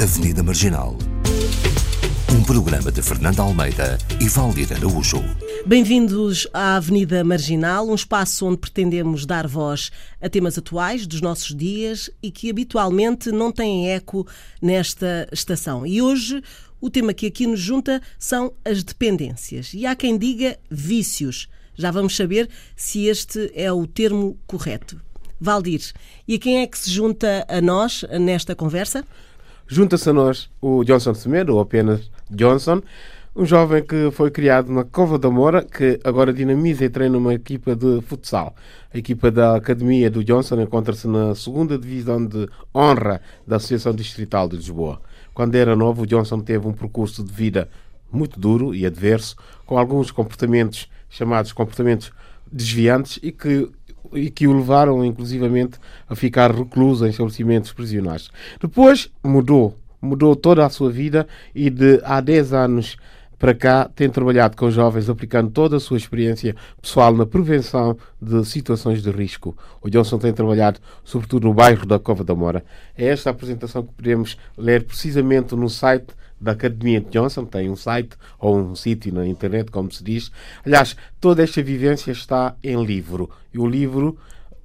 [0.00, 0.96] Avenida Marginal.
[2.32, 5.20] Um programa de Fernando Almeida e Valdir Araújo.
[5.66, 9.90] Bem-vindos à Avenida Marginal, um espaço onde pretendemos dar voz
[10.22, 14.24] a temas atuais dos nossos dias e que habitualmente não têm eco
[14.62, 15.84] nesta estação.
[15.84, 16.44] E hoje
[16.80, 19.74] o tema que aqui nos junta são as dependências.
[19.74, 21.48] E há quem diga vícios.
[21.74, 25.00] Já vamos saber se este é o termo correto.
[25.40, 25.92] Valdir,
[26.26, 29.04] e a quem é que se junta a nós nesta conversa?
[29.70, 32.80] Junta-se a nós o Johnson Semedo, ou apenas Johnson,
[33.36, 37.34] um jovem que foi criado na Cova da Moura, que agora dinamiza e treina uma
[37.34, 38.56] equipa de futsal.
[38.92, 44.48] A equipa da Academia do Johnson encontra-se na segunda divisão de honra da Associação Distrital
[44.48, 45.02] de Lisboa.
[45.34, 47.68] Quando era novo, Johnson teve um percurso de vida
[48.10, 52.10] muito duro e adverso, com alguns comportamentos chamados comportamentos
[52.50, 53.70] desviantes e que
[54.12, 58.30] e que o levaram, inclusivamente, a ficar recluso em estabelecimentos prisionais.
[58.60, 62.96] Depois mudou, mudou toda a sua vida e de há 10 anos
[63.38, 68.44] para cá tem trabalhado com jovens aplicando toda a sua experiência pessoal na prevenção de
[68.44, 69.56] situações de risco.
[69.80, 72.64] O Johnson tem trabalhado sobretudo no bairro da Cova da Mora.
[72.96, 76.08] É esta a apresentação que podemos ler precisamente no site
[76.40, 80.30] da Academia de Johnson, tem um site ou um sítio na internet, como se diz.
[80.64, 83.30] Aliás, toda esta vivência está em livro.
[83.52, 84.18] E o livro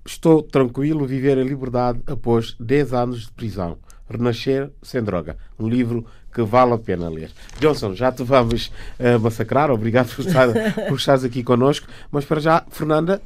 [0.06, 3.78] Estou Tranquilo, Viver em Liberdade após 10 anos de prisão.
[4.10, 5.38] Renascer sem droga.
[5.58, 7.32] Um livro que vale a pena ler.
[7.60, 8.68] Johnson, já te vamos
[9.00, 9.72] uh, massacrar.
[9.72, 10.50] Obrigado por, estar,
[10.90, 11.88] por estares aqui connosco.
[12.12, 13.22] Mas para já, Fernanda,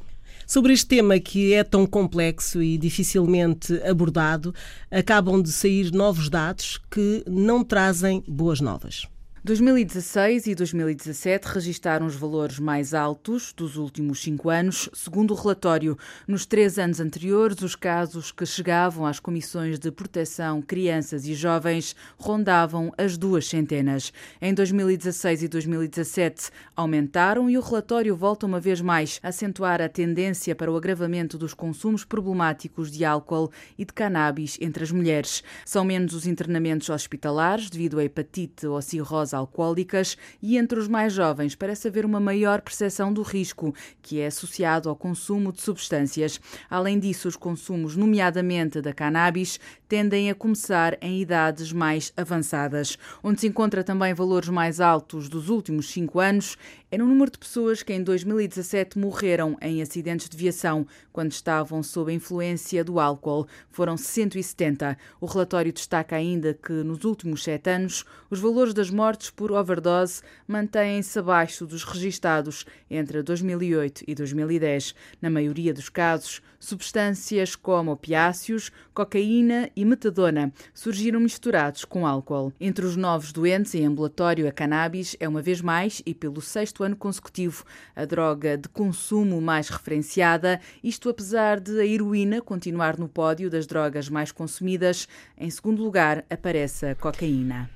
[0.48, 4.56] Sobre este tema que é tão complexo e dificilmente abordado,
[4.90, 9.06] acabam de sair novos dados que não trazem boas novas.
[9.48, 15.98] 2016 e 2017 registaram os valores mais altos dos últimos cinco anos, segundo o relatório.
[16.28, 21.96] Nos três anos anteriores, os casos que chegavam às comissões de proteção crianças e jovens
[22.18, 24.12] rondavam as duas centenas.
[24.42, 29.88] Em 2016 e 2017 aumentaram e o relatório volta uma vez mais a acentuar a
[29.88, 35.42] tendência para o agravamento dos consumos problemáticos de álcool e de cannabis entre as mulheres.
[35.66, 41.14] São menos os internamentos hospitalares devido à hepatite ou cirrose alcoólicas e entre os mais
[41.14, 46.40] jovens parece haver uma maior percepção do risco, que é associado ao consumo de substâncias.
[46.70, 52.98] Além disso, os consumos, nomeadamente da cannabis, tendem a começar em idades mais avançadas.
[53.24, 56.58] Onde se encontra também valores mais altos dos últimos cinco anos
[56.90, 61.84] é no número de pessoas que em 2017 morreram em acidentes de viação quando estavam
[61.84, 63.46] sob a influência do álcool.
[63.70, 64.98] Foram 170.
[65.20, 70.22] O relatório destaca ainda que nos últimos sete anos os valores das mortes por overdose
[70.48, 74.96] mantêm-se abaixo dos registados entre 2008 e 2010.
[75.22, 82.52] Na maioria dos casos, substâncias como opiáceos, cocaína e metadona surgiram misturados com álcool.
[82.60, 86.84] Entre os novos doentes em ambulatório, a cannabis é uma vez mais e pelo sexto
[86.84, 87.64] ano consecutivo.
[87.96, 93.68] A droga de consumo mais referenciada, isto apesar de a heroína continuar no pódio das
[93.68, 95.08] drogas mais consumidas.
[95.38, 97.70] Em segundo lugar, aparece a cocaína.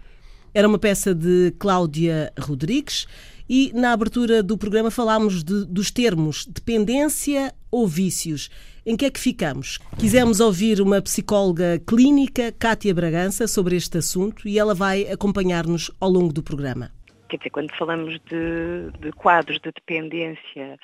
[0.53, 3.07] Era uma peça de Cláudia Rodrigues
[3.47, 8.49] e na abertura do programa falámos de, dos termos dependência ou vícios.
[8.83, 9.77] Em que é que ficamos?
[9.99, 16.09] Quisemos ouvir uma psicóloga clínica, Cátia Bragança, sobre este assunto e ela vai acompanhar-nos ao
[16.09, 16.89] longo do programa.
[17.29, 20.79] Quer dizer, quando falamos de, de quadros de dependência,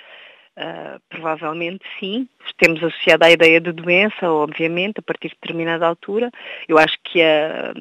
[0.57, 6.29] uh, provavelmente sim, temos associado à ideia de doença, obviamente, a partir de determinada altura.
[6.67, 7.73] Eu acho que a,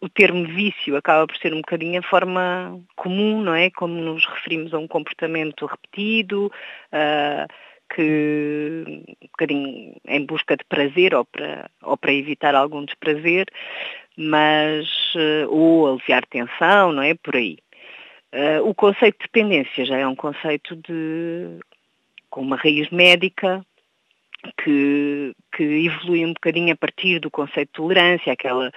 [0.00, 3.68] o termo vício acaba por ser um bocadinho a forma comum, não é?
[3.70, 11.14] Como nos referimos a um comportamento repetido, uh, que um bocadinho em busca de prazer
[11.14, 13.46] ou para, ou para evitar algum desprazer,
[14.16, 17.14] mas uh, ou aliviar tensão, não é?
[17.14, 17.58] Por aí.
[18.32, 21.58] Uh, o conceito de dependência já é um conceito de,
[22.28, 23.64] com uma raiz médica
[24.62, 28.72] que, que evolui um bocadinho a partir do conceito de tolerância, aquela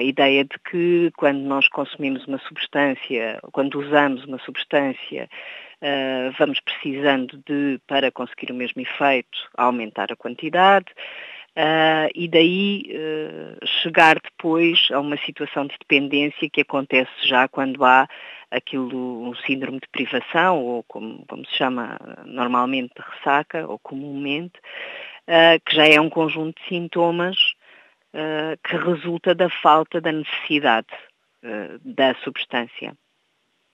[0.00, 5.28] ideia de que quando nós consumimos uma substância, quando usamos uma substância,
[5.82, 10.86] uh, vamos precisando de, para conseguir o mesmo efeito, aumentar a quantidade.
[11.58, 17.84] Uh, e daí uh, chegar depois a uma situação de dependência que acontece já quando
[17.84, 18.06] há
[18.48, 24.56] aquilo, um síndrome de privação, ou como, como se chama normalmente de ressaca, ou comumente,
[25.26, 27.36] uh, que já é um conjunto de sintomas
[28.64, 30.88] que resulta da falta da necessidade
[31.84, 32.96] da substância.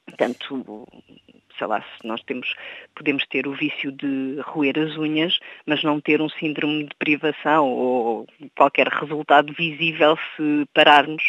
[0.06, 0.86] Portanto,
[1.58, 2.54] sei lá, se nós temos,
[2.94, 7.68] podemos ter o vício de roer as unhas, mas não ter um síndrome de privação
[7.68, 11.22] ou qualquer resultado visível se pararmos.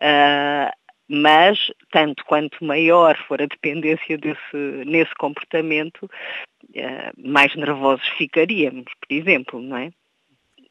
[0.00, 0.70] Uh,
[1.10, 9.14] mas, tanto quanto maior for a dependência desse, nesse comportamento, uh, mais nervosos ficaríamos, por
[9.14, 9.90] exemplo, não é?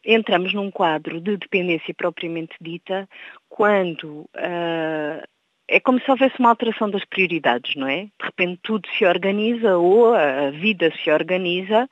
[0.06, 3.10] Entramos num quadro de dependência propriamente dita
[3.50, 5.28] quando uh,
[5.68, 8.06] é como se houvesse uma alteração das prioridades, não é?
[8.06, 11.90] De repente tudo se organiza ou a vida se organiza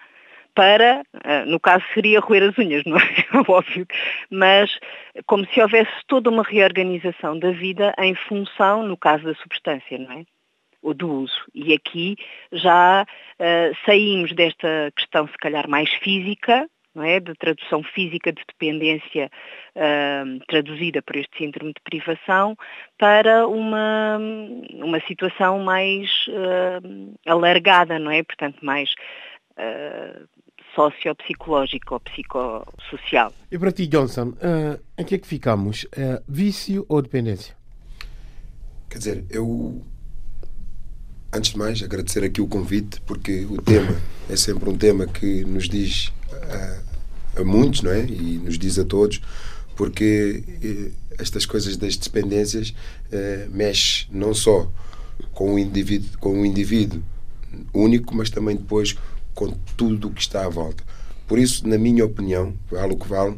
[0.55, 1.03] para,
[1.45, 3.01] no caso seria roer as unhas, não é?
[3.47, 3.85] Óbvio,
[4.31, 4.79] mas
[5.25, 10.11] como se houvesse toda uma reorganização da vida em função, no caso da substância, não
[10.13, 10.23] é?
[10.81, 11.45] Ou do uso.
[11.53, 12.15] E aqui
[12.53, 17.19] já uh, saímos desta questão, se calhar, mais física, não é?
[17.19, 19.29] de tradução física de dependência
[19.75, 22.57] uh, traduzida por este síndrome de privação
[22.97, 24.17] para uma,
[24.73, 28.23] uma situação mais uh, alargada, não é?
[28.23, 28.93] Portanto, mais
[29.57, 30.27] uh,
[30.73, 33.33] sociopsicológica ou psicossocial.
[33.51, 35.83] E para ti, Johnson, uh, em que é que ficamos?
[35.83, 37.55] Uh, vício ou dependência?
[38.89, 39.81] Quer dizer, eu
[41.35, 43.95] antes de mais agradecer aqui o convite porque o tema
[44.29, 48.05] é sempre um tema que nos diz a, a muitos, não é?
[48.05, 49.21] E nos diz a todos,
[49.75, 52.73] porque eh, estas coisas das dependências
[53.11, 54.71] eh, mexe não só
[55.33, 57.03] com o indivíduo, com o indivíduo
[57.73, 58.95] único, mas também depois
[59.33, 60.83] com tudo o que está à volta.
[61.27, 63.37] Por isso, na minha opinião, vale o que vale,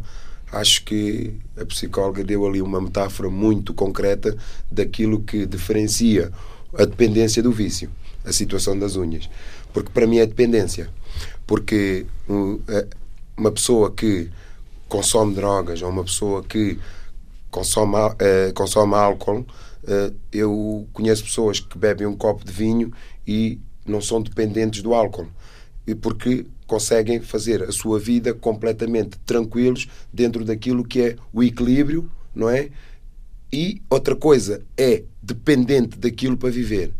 [0.51, 4.37] acho que a psicóloga deu ali uma metáfora muito concreta
[4.71, 6.31] daquilo que diferencia
[6.73, 7.89] a dependência do vício,
[8.25, 9.29] a situação das unhas.
[9.73, 10.89] Porque para mim é dependência.
[11.45, 12.05] Porque
[13.37, 14.29] uma pessoa que
[14.87, 16.79] consome drogas ou uma pessoa que
[17.51, 22.91] consome, uh, consome álcool, uh, eu conheço pessoas que bebem um copo de vinho
[23.25, 25.27] e não são dependentes do álcool.
[26.01, 32.49] Porque conseguem fazer a sua vida completamente tranquilos dentro daquilo que é o equilíbrio, não
[32.49, 32.69] é?
[33.51, 36.93] E outra coisa é dependente daquilo para viver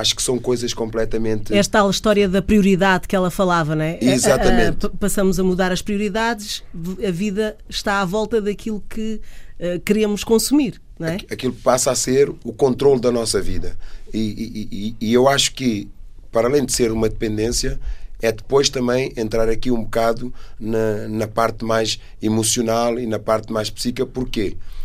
[0.00, 1.54] acho que são coisas completamente.
[1.54, 3.98] Esta tal história da prioridade que ela falava, não é?
[4.00, 4.86] Exatamente.
[4.86, 6.62] A, a, passamos a mudar as prioridades,
[7.06, 9.20] a vida está à volta daquilo que
[9.58, 11.16] uh, queremos consumir, não é?
[11.30, 13.76] Aquilo passa a ser o controle da nossa vida.
[14.12, 15.88] E, e, e, e eu acho que,
[16.30, 17.80] para além de ser uma dependência,
[18.20, 23.52] é depois também entrar aqui um bocado na, na parte mais emocional e na parte
[23.52, 24.06] mais psíquica.
[24.06, 24.50] Porquê?
[24.50, 24.77] Porque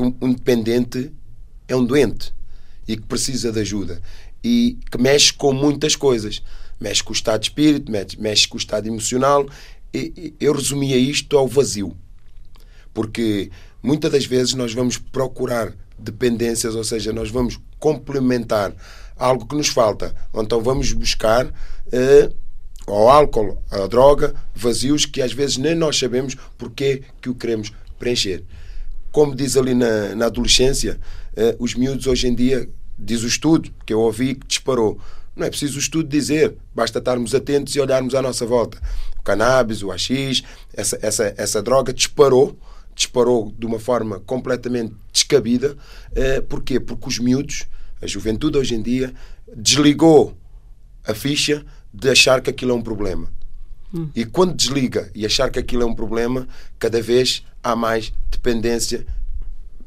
[0.00, 1.12] um, um dependente
[1.68, 2.32] é um doente
[2.86, 4.00] e que precisa de ajuda
[4.46, 6.40] e que mexe com muitas coisas.
[6.78, 9.44] Mexe com o estado de espírito, mexe, mexe com o estado emocional.
[9.92, 11.96] E, eu resumia isto ao vazio.
[12.94, 13.50] Porque
[13.82, 18.72] muitas das vezes nós vamos procurar dependências, ou seja, nós vamos complementar
[19.16, 20.14] algo que nos falta.
[20.32, 21.52] Ou então vamos buscar
[21.90, 22.30] eh,
[22.86, 27.72] ao álcool, à droga, vazios que às vezes nem nós sabemos porque que o queremos
[27.98, 28.44] preencher.
[29.16, 31.00] Como diz ali na, na adolescência,
[31.34, 32.68] eh, os miúdos hoje em dia
[32.98, 35.00] diz o estudo que eu ouvi que disparou.
[35.34, 38.78] Não é preciso o estudo dizer, basta estarmos atentos e olharmos à nossa volta.
[39.18, 40.42] O cannabis, o AX,
[40.74, 42.58] essa, essa, essa droga disparou,
[42.94, 45.78] disparou de uma forma completamente descabida.
[46.14, 46.78] Eh, porquê?
[46.78, 47.64] Porque os miúdos,
[48.02, 49.14] a juventude hoje em dia,
[49.56, 50.36] desligou
[51.06, 53.32] a ficha de achar que aquilo é um problema.
[53.94, 54.08] Hum.
[54.14, 56.46] E quando desliga e achar que aquilo é um problema,
[56.78, 59.06] cada vez há mais dependência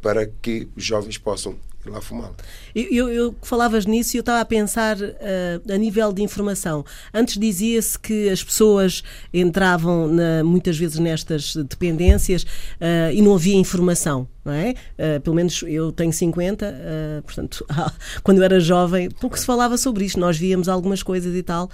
[0.01, 1.58] para que os jovens possam
[1.89, 2.36] lá fumá-la.
[2.74, 6.86] Eu, eu, falavas nisso e eu estava a pensar uh, a nível de informação.
[7.13, 9.03] Antes dizia-se que as pessoas
[9.34, 14.27] entravam na, muitas vezes nestas dependências uh, e não havia informação.
[14.46, 14.74] Não é?
[14.98, 17.65] Uh, pelo menos eu tenho 50, portanto,
[18.24, 20.19] quando eu era jovem, pouco se falava sobre isto.
[20.19, 21.69] Nós víamos algumas coisas e tal.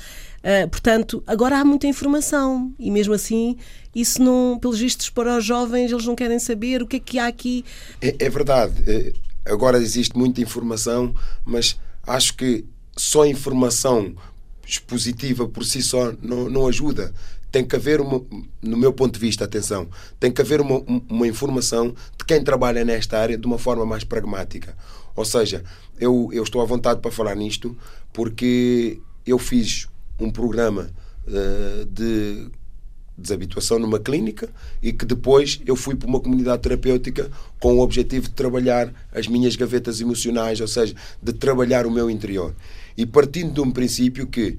[0.71, 3.55] portanto, agora há muita informação e mesmo assim,
[3.93, 7.19] isso não, pelos vistos para os jovens, eles não querem saber o que é que
[7.19, 7.63] há aqui.
[8.01, 9.13] É, é verdade
[9.45, 11.13] agora existe muita informação,
[11.45, 14.15] mas acho que só informação
[14.67, 17.13] expositiva por si só não, não ajuda.
[17.51, 18.21] Tem que haver, uma,
[18.61, 19.87] no meu ponto de vista, atenção,
[20.19, 24.03] tem que haver uma, uma informação de quem trabalha nesta área de uma forma mais
[24.03, 24.75] pragmática.
[25.15, 25.63] Ou seja,
[25.97, 27.77] eu, eu estou à vontade para falar nisto
[28.11, 29.87] porque eu fiz
[30.19, 30.91] um programa
[31.27, 32.49] uh, de
[33.17, 34.49] desabituação numa clínica
[34.81, 39.27] e que depois eu fui para uma comunidade terapêutica com o objetivo de trabalhar as
[39.27, 42.53] minhas gavetas emocionais, ou seja, de trabalhar o meu interior.
[42.97, 44.57] E partindo de um princípio que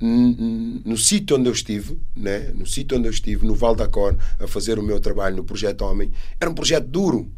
[0.00, 4.16] no sítio onde eu estive, né, no sítio onde eu estive, no Val da Cor,
[4.38, 6.10] a fazer o meu trabalho no Projeto Homem,
[6.40, 7.30] era um projeto duro.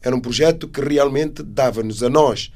[0.00, 2.52] Era um projeto que realmente dava-nos a nós,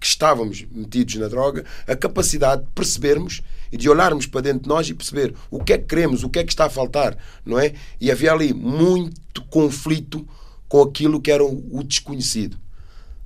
[0.00, 4.68] que estávamos metidos na droga, a capacidade de percebermos e de olharmos para dentro de
[4.68, 7.16] nós e perceber o que é que queremos, o que é que está a faltar,
[7.44, 7.74] não é?
[8.00, 10.26] E havia ali muito conflito
[10.68, 12.56] com aquilo que era o desconhecido.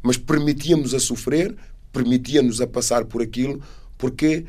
[0.02, 1.54] Mas permitíamos a sofrer,
[1.92, 3.62] permitia-nos a passar por aquilo,
[3.98, 4.44] porque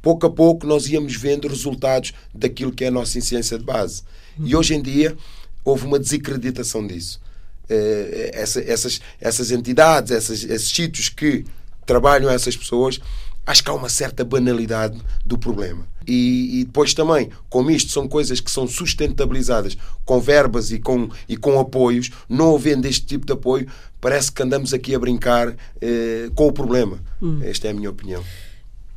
[0.00, 4.02] pouco a pouco nós íamos vendo resultados daquilo que é a nossa ciência de base.
[4.38, 5.16] E hoje em dia
[5.64, 7.20] houve uma desacreditação disso.
[7.68, 11.44] Eh, essa, essas, essas entidades, essas, esses sítios que
[11.86, 13.00] trabalham essas pessoas,
[13.46, 15.86] acho que há uma certa banalidade do problema.
[16.06, 21.08] E, e, depois também, como isto são coisas que são sustentabilizadas com verbas e com,
[21.28, 23.66] e com apoios, não havendo este tipo de apoio,
[24.00, 27.00] parece que andamos aqui a brincar eh, com o problema.
[27.20, 27.40] Hum.
[27.42, 28.22] Esta é a minha opinião.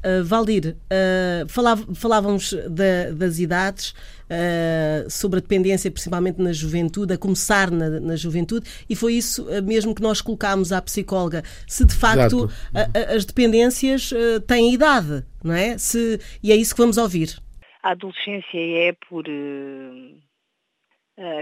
[0.05, 3.93] Uh, Valdir, uh, falav falávamos da, das idades,
[4.29, 9.45] uh, sobre a dependência, principalmente na juventude, a começar na, na juventude, e foi isso
[9.63, 11.43] mesmo que nós colocámos à psicóloga.
[11.67, 14.11] Se de facto a, a, as dependências
[14.47, 15.77] têm idade, não é?
[15.77, 17.37] Se, e é isso que vamos ouvir.
[17.83, 19.23] A adolescência é por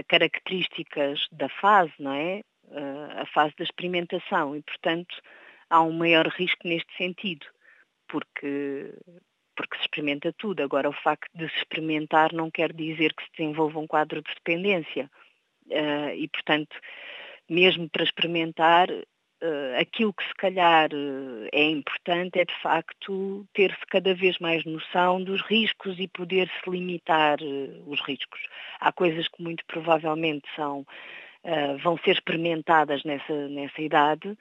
[0.08, 2.40] características da fase, não é?
[3.16, 5.14] a fase da experimentação e, portanto,
[5.70, 7.46] há um maior risco neste sentido
[8.08, 8.94] porque,
[9.58, 10.62] porque se experimenta tudo.
[10.62, 14.32] Agora, o facto de se experimentar não quer dizer que se desenvolva um quadro de
[14.32, 15.10] dependência.
[15.66, 16.76] Uh, e, portanto,
[17.50, 23.84] mesmo para experimentar, uh, aquilo que se calhar uh, é importante é, de facto, ter-se
[23.88, 27.38] cada vez mais noção dos riscos e poder-se limitar
[27.84, 28.40] os riscos.
[28.78, 30.86] Há coisas que muito provavelmente são,
[31.82, 34.36] vão ser experimentadas nessa, nessa idade,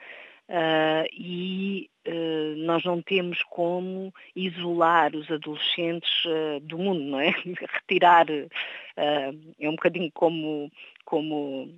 [0.50, 7.32] Uh, e uh, nós não temos como isolar os adolescentes uh, do mundo, não é?
[7.74, 10.72] Retirar, é um bocadinho como,
[11.04, 11.76] como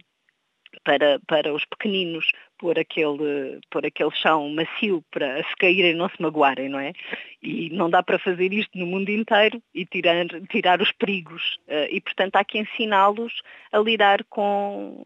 [0.84, 6.22] para, para os pequeninos pôr aquele, pôr aquele chão macio para se caírem não se
[6.22, 6.94] magoarem, não é?
[7.42, 11.58] E não dá para fazer isto no mundo inteiro e tirar, tirar os perigos.
[11.90, 15.04] e, portanto, há que ensiná-los a lidar com,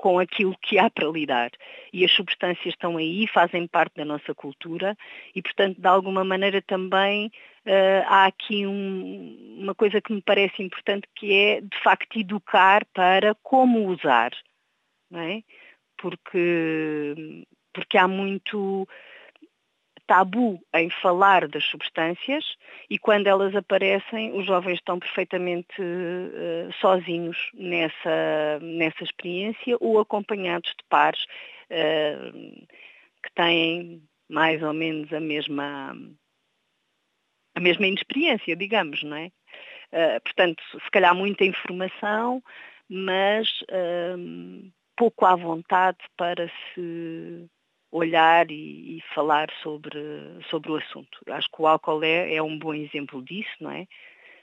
[0.00, 1.50] com aquilo que há para lidar.
[1.92, 4.96] E as substâncias estão aí, fazem parte da nossa cultura
[5.34, 7.26] e, portanto, de alguma maneira também
[7.66, 12.82] uh, há aqui um, uma coisa que me parece importante que é, de facto, educar
[12.94, 14.30] para como usar.
[15.10, 15.42] Não é?
[15.98, 18.88] Porque, porque há muito
[20.10, 22.56] tabu em falar das substâncias
[22.90, 30.70] e quando elas aparecem os jovens estão perfeitamente uh, sozinhos nessa, nessa experiência ou acompanhados
[30.70, 31.24] de pares
[31.70, 32.66] uh,
[33.22, 35.96] que têm mais ou menos a mesma
[37.54, 39.26] a mesma inexperiência, digamos, não é?
[39.92, 42.42] Uh, portanto, se calhar muita informação,
[42.88, 43.48] mas
[44.96, 47.48] pouco à vontade para se
[47.92, 50.00] olhar e, e, falar sobre,
[50.48, 51.18] sobre o assunto.
[51.28, 53.86] Acho que o álcool é, é um bom exemplo disso, não é?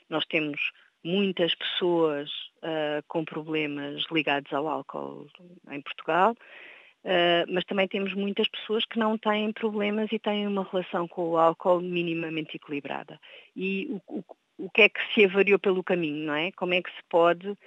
[0.09, 0.71] Nós temos
[1.03, 5.27] muitas pessoas uh, com problemas ligados ao álcool
[5.71, 10.67] em Portugal, uh, mas também temos muitas pessoas que não têm problemas e têm uma
[10.69, 13.19] relação com o álcool minimamente equilibrada.
[13.55, 14.23] E o, o,
[14.57, 16.51] o que é que se avariou pelo caminho, não é?
[16.51, 17.57] Como é que se pode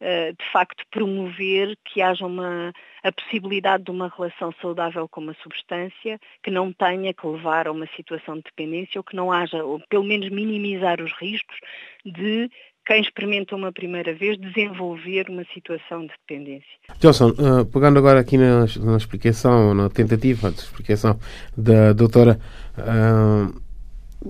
[0.00, 6.18] de facto promover que haja uma, a possibilidade de uma relação saudável com uma substância
[6.42, 9.80] que não tenha que levar a uma situação de dependência ou que não haja, ou
[9.88, 11.56] pelo menos minimizar os riscos
[12.04, 12.50] de
[12.86, 16.66] quem experimenta uma primeira vez desenvolver uma situação de dependência.
[16.98, 21.18] Johnson, uh, pegando agora aqui na, na, explicação, na tentativa de explicação
[21.56, 22.40] da doutora,
[22.78, 23.60] uh,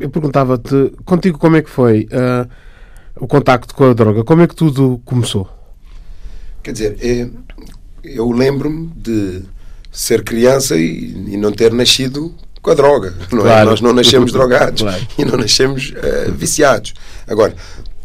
[0.01, 2.07] eu perguntava-te, contigo como é que foi
[3.17, 4.25] o contacto com a droga?
[4.25, 5.60] Como é que tudo começou?
[6.63, 7.29] Quer dizer, é,
[8.05, 9.43] eu lembro-me de
[9.91, 13.15] ser criança e, e, não ter nascido com a droga.
[13.33, 13.43] Não é?
[13.43, 13.61] claro.
[13.61, 13.65] é?
[13.71, 15.07] Nós não nascemos drogados claro.
[15.19, 16.95] e não nascemos uh, viciados.
[17.27, 17.55] Agora,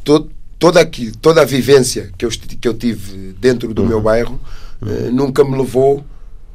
[0.04, 3.88] todo, toda, aqui, toda a vivência que eu, que eu tive dentro do uhum.
[3.88, 4.40] meu bairro
[4.82, 6.04] uh, nunca me levou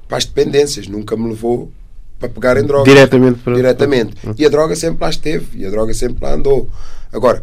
[0.09, 1.71] para as dependências, nunca me levou
[2.19, 2.85] para pegar em droga.
[2.85, 3.39] Diretamente.
[3.39, 3.55] Para...
[3.55, 4.27] Diretamente.
[4.27, 4.35] Uhum.
[4.37, 6.69] E a droga sempre lá esteve, e a droga sempre lá andou.
[7.13, 7.41] Agora,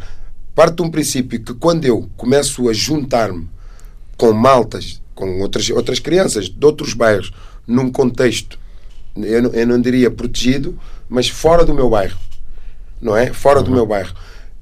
[0.53, 3.47] parte de um princípio que quando eu começo a juntar-me
[4.17, 7.31] com maltas, com outras, outras crianças de outros bairros,
[7.65, 8.59] num contexto,
[9.15, 12.17] eu não, eu não diria protegido, mas fora do meu bairro.
[13.01, 13.31] Não é?
[13.31, 13.65] Fora uhum.
[13.65, 14.13] do meu bairro.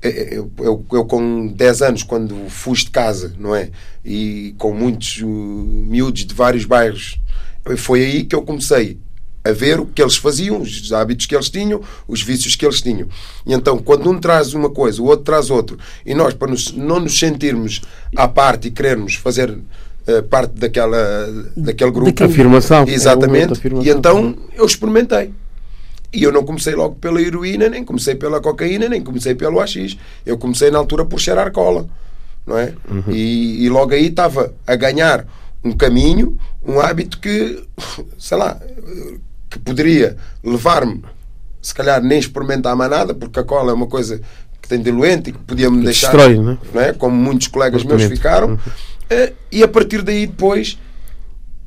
[0.01, 3.71] Eu, eu, eu, com 10 anos, quando fugi de casa, não é?
[4.03, 7.19] E com muitos uh, miúdos de vários bairros,
[7.77, 9.00] foi aí que eu comecei
[9.45, 12.81] a ver o que eles faziam, os hábitos que eles tinham, os vícios que eles
[12.81, 13.07] tinham.
[13.45, 16.73] E então, quando um traz uma coisa, o outro traz outro, e nós, para nos,
[16.73, 17.81] não nos sentirmos
[18.15, 20.97] à parte e querermos fazer uh, parte daquela,
[21.55, 22.09] daquele grupo.
[22.09, 22.85] Daquela afirmação.
[22.87, 23.49] Exatamente.
[23.49, 23.85] É afirmação.
[23.85, 25.31] E então eu experimentei.
[26.11, 29.95] E eu não comecei logo pela heroína, nem comecei pela cocaína, nem comecei pelo AX.
[30.25, 31.87] Eu comecei na altura por cheirar cola.
[32.47, 32.73] Não é?
[32.89, 33.03] Uhum.
[33.11, 35.27] E, e logo aí estava a ganhar
[35.63, 37.63] um caminho, um hábito que,
[38.17, 38.59] sei lá,
[39.55, 41.01] que poderia levar-me,
[41.62, 44.19] se calhar nem experimentar mais nada, porque a cola é uma coisa
[44.62, 46.57] que tem diluente e que podia-me deixar, destrói, não é?
[46.74, 46.93] não é?
[46.93, 48.50] como muitos colegas meus ficaram.
[48.50, 48.57] Uhum.
[49.09, 50.77] Eh, e a partir daí depois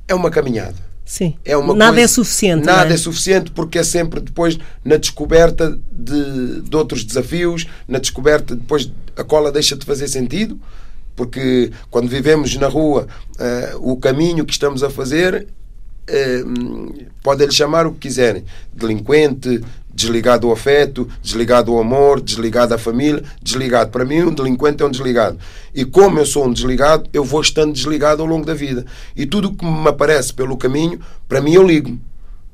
[0.07, 0.77] é uma caminhada.
[1.03, 1.35] Sim.
[1.43, 2.67] É uma nada coisa, é suficiente.
[2.67, 2.95] Nada é?
[2.95, 2.97] é?
[2.99, 9.25] suficiente porque é sempre depois na descoberta de, de outros desafios, na descoberta, depois a
[9.25, 10.61] cola deixa de fazer sentido,
[11.17, 13.09] porque quando vivemos na rua,
[13.41, 15.49] uh, o caminho que estamos a fazer
[16.09, 19.61] uh, podem-lhe chamar o que quiserem: delinquente,
[19.93, 23.91] desligado do afeto, desligado do amor, desligado da família, desligado.
[23.91, 25.39] Para mim, um delinquente é um desligado.
[25.75, 28.85] E como eu sou um desligado, eu vou estando desligado ao longo da vida.
[29.17, 31.99] E tudo o que me aparece pelo caminho, para mim eu ligo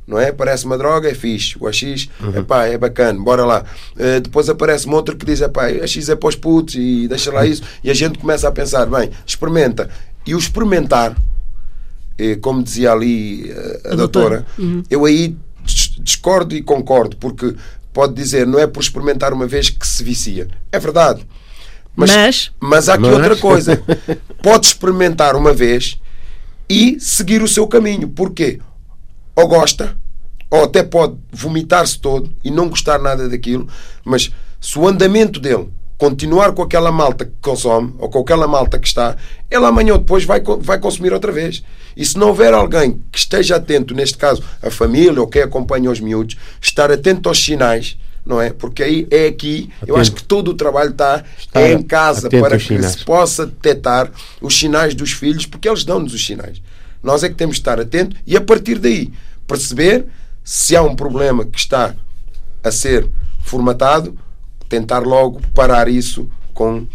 [0.06, 0.30] não é?
[0.30, 1.56] Parece uma droga, é fixe.
[1.58, 2.40] O AX, uhum.
[2.40, 3.64] epá, é bacana, bora lá.
[3.94, 7.32] Uh, depois aparece-me outro que diz, epá, o AX é para os putos e deixa
[7.32, 7.62] lá isso.
[7.82, 9.88] E a gente começa a pensar, bem, experimenta.
[10.26, 11.16] E o experimentar, eh,
[12.40, 14.82] como dizia ali uh, a, a doutora, uhum.
[14.90, 15.36] eu aí
[16.00, 17.54] discordo e concordo, porque
[17.92, 20.48] pode dizer, não é por experimentar uma vez que se vicia.
[20.70, 21.26] É verdade.
[21.96, 23.12] Mas, mas, mas há aqui mas...
[23.12, 23.82] outra coisa.
[24.42, 26.00] Pode experimentar uma vez
[26.68, 28.08] e seguir o seu caminho.
[28.08, 28.58] Porquê?
[29.36, 29.96] Ou gosta,
[30.50, 33.68] ou até pode vomitar-se todo e não gostar nada daquilo,
[34.04, 34.30] mas
[34.60, 38.86] se o andamento dele continuar com aquela malta que consome, ou com aquela malta que
[38.86, 39.16] está,
[39.50, 41.62] ele amanhã ou depois vai, vai consumir outra vez.
[41.96, 45.90] E se não houver alguém que esteja atento, neste caso a família ou quem acompanha
[45.90, 47.96] os miúdos, estar atento aos sinais,
[48.26, 48.50] não é?
[48.50, 49.90] Porque aí é aqui, atento.
[49.92, 51.22] eu acho que todo o trabalho está,
[51.52, 52.92] é em casa para que sinais.
[52.92, 54.10] se possa detectar
[54.40, 56.60] os sinais dos filhos, porque eles dão-nos os sinais.
[57.02, 59.12] Nós é que temos de estar atento e a partir daí
[59.46, 60.06] perceber
[60.42, 61.94] se há um problema que está
[62.62, 63.08] a ser
[63.42, 64.18] formatado,
[64.68, 66.86] tentar logo parar isso com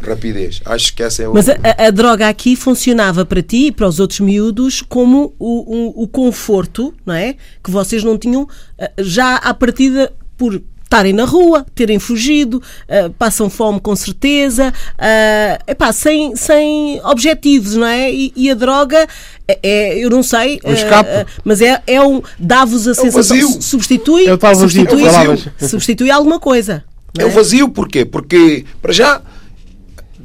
[0.00, 0.60] rapidez.
[0.64, 1.34] Acho que essa é o...
[1.34, 6.00] Mas a, a, droga aqui funcionava para ti e para os outros miúdos como o,
[6.00, 7.34] o, o conforto, não é?
[7.62, 13.10] Que vocês não tinham eh, já à partida por estarem na rua, terem fugido, uh,
[13.18, 18.10] passam fome com certeza, uh, epá, sem, sem objetivos, não é?
[18.10, 19.06] E, e a droga
[19.46, 22.22] é, é, eu não sei, um uh, mas é, é um.
[22.38, 23.36] dá-vos a é sensação.
[23.36, 23.62] Vazio.
[23.62, 26.82] Substitui, é substitui, substitui alguma coisa.
[27.16, 27.22] É?
[27.22, 28.04] é o vazio, porquê?
[28.04, 29.22] Porque, para já,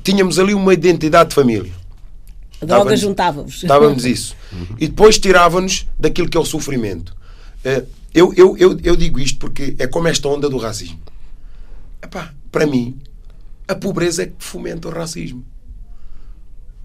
[0.03, 1.71] tínhamos ali uma identidade de família.
[2.61, 3.63] A droga juntava-vos.
[3.63, 4.35] Dávamos isso.
[4.79, 7.15] E depois tirava-nos daquilo que é o sofrimento.
[7.65, 10.99] Uh, eu, eu, eu, eu digo isto porque é como esta onda do racismo.
[12.01, 12.99] Epá, para mim,
[13.67, 15.43] a pobreza é que fomenta o racismo.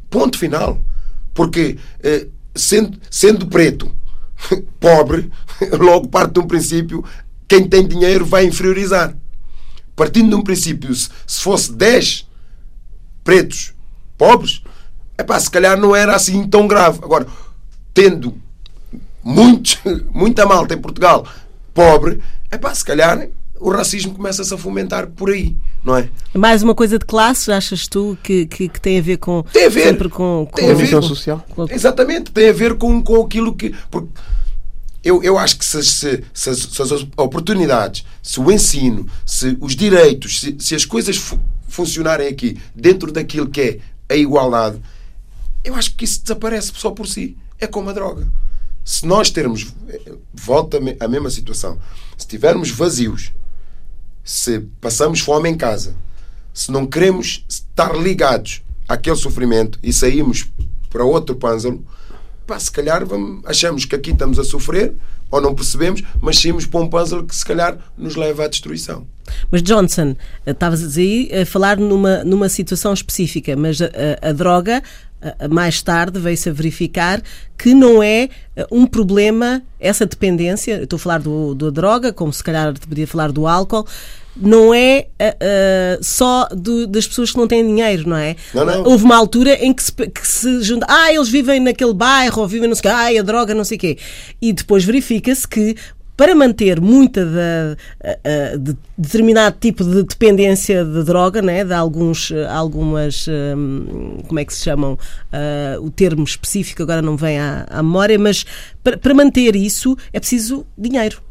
[0.08, 0.80] Ponto final.
[1.34, 3.94] Porque eh, sendo, sendo preto,
[4.80, 5.30] pobre,
[5.78, 7.04] logo parte de um princípio,
[7.46, 9.14] quem tem dinheiro vai inferiorizar.
[9.98, 12.24] Partindo de um princípio, se, se fosse 10
[13.24, 13.74] pretos
[14.16, 14.62] pobres,
[15.18, 17.00] epá, se calhar não era assim tão grave.
[17.02, 17.26] Agora,
[17.92, 18.32] tendo
[19.24, 19.80] muitos,
[20.14, 21.26] muita malta em Portugal
[21.74, 23.28] pobre, é pá, se calhar
[23.60, 26.08] o racismo começa-se a fomentar por aí, não é?
[26.32, 29.42] Mais uma coisa de classe, achas tu, que, que, que tem a ver com.
[29.52, 29.82] Tem a ver.
[29.82, 31.44] Sempre com, com tem a ver, social.
[31.70, 33.74] Exatamente, tem a ver com, com aquilo que.
[33.90, 34.10] Porque
[35.02, 39.74] eu, eu acho que se, se, se, se as oportunidades, se o ensino, se os
[39.76, 44.80] direitos, se, se as coisas fu funcionarem aqui dentro daquilo que é a igualdade,
[45.62, 47.36] eu acho que isso desaparece só por si.
[47.58, 48.26] É como a droga.
[48.84, 49.66] Se nós termos,
[50.32, 51.78] volta a mesma situação,
[52.16, 53.32] se tivermos vazios,
[54.24, 55.94] se passamos fome em casa,
[56.54, 60.48] se não queremos estar ligados àquele sofrimento e saímos
[60.88, 61.84] para outro pânzalo,
[62.48, 64.94] pá, se calhar vamos, achamos que aqui estamos a sofrer
[65.30, 69.06] ou não percebemos, mas saímos para um puzzle que se calhar nos leva à destruição.
[69.50, 73.90] Mas Johnson, estavas aí a falar numa, numa situação específica, mas a,
[74.22, 74.82] a, a droga
[75.50, 77.20] mais tarde veio-se a verificar
[77.56, 82.32] que não é eh, um problema, essa dependência, estou a falar do, da droga, como
[82.32, 83.86] se calhar podia falar do álcool,
[84.40, 88.36] não é uh, só do, das pessoas que não têm dinheiro, não é?
[88.54, 88.84] Não, não.
[88.84, 92.48] Houve uma altura em que se, que se junta, ah, eles vivem naquele bairro, ou
[92.48, 93.98] vivem não sei o quê, ah, a droga, não sei o quê.
[94.40, 95.74] E depois verifica-se que
[96.16, 97.76] para manter muita da,
[98.58, 104.52] de determinado tipo de dependência de droga, né, de alguns, algumas, hum, como é que
[104.52, 108.44] se chamam, uh, o termo específico agora não vem à, à memória, mas
[108.82, 111.22] para, para manter isso é preciso dinheiro.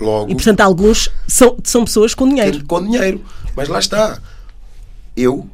[0.00, 2.64] Logo, e portanto alguns são, são pessoas com dinheiro.
[2.66, 3.24] Com dinheiro.
[3.56, 4.20] Mas lá está.
[5.16, 5.48] Eu,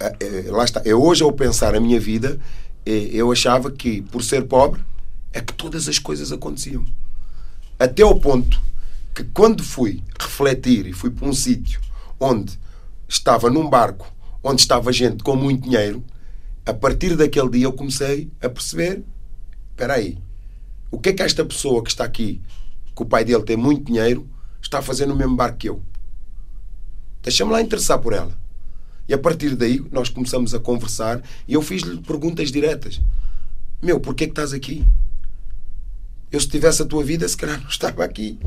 [0.00, 0.80] eh, eh, lá está.
[0.84, 2.40] Eu hoje ao pensar a minha vida,
[2.86, 4.80] eu achava que por ser pobre
[5.32, 6.84] é que todas as coisas aconteciam
[7.78, 8.60] Até ao ponto
[9.14, 11.80] que quando fui refletir e fui para um sítio
[12.18, 12.58] onde
[13.08, 16.02] estava num barco, onde estava gente com muito dinheiro,
[16.66, 19.04] a partir daquele dia eu comecei a perceber:
[19.70, 20.18] espera aí,
[20.90, 22.40] o que é que esta pessoa que está aqui,
[22.94, 24.28] que o pai dele tem muito dinheiro,
[24.60, 25.82] está a fazer no mesmo barco que eu?
[27.22, 28.32] Deixa-me lá interessar por ela.
[29.08, 33.00] E a partir daí nós começamos a conversar e eu fiz-lhe perguntas diretas.
[33.82, 34.84] Meu, porquê que estás aqui?
[36.30, 38.38] Eu se tivesse a tua vida, se calhar não estava aqui.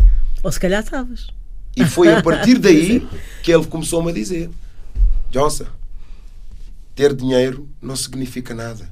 [0.44, 1.28] Ou se calhar estavas.
[1.76, 3.08] E foi a partir daí
[3.44, 4.50] que ele começou-me a dizer:
[5.30, 5.68] Johnson,
[6.96, 8.90] ter dinheiro não significa nada.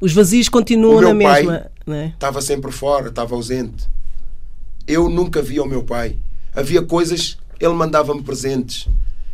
[0.00, 1.70] Os vazios continuam na mesma.
[1.86, 2.12] Né?
[2.14, 3.88] Estava sempre fora, estava ausente.
[4.90, 6.16] Eu nunca via o meu pai.
[6.52, 8.88] Havia coisas, ele mandava-me presentes.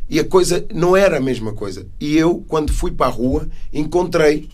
[0.07, 1.87] E a coisa não era a mesma coisa.
[1.99, 4.51] E eu, quando fui para a rua, encontrei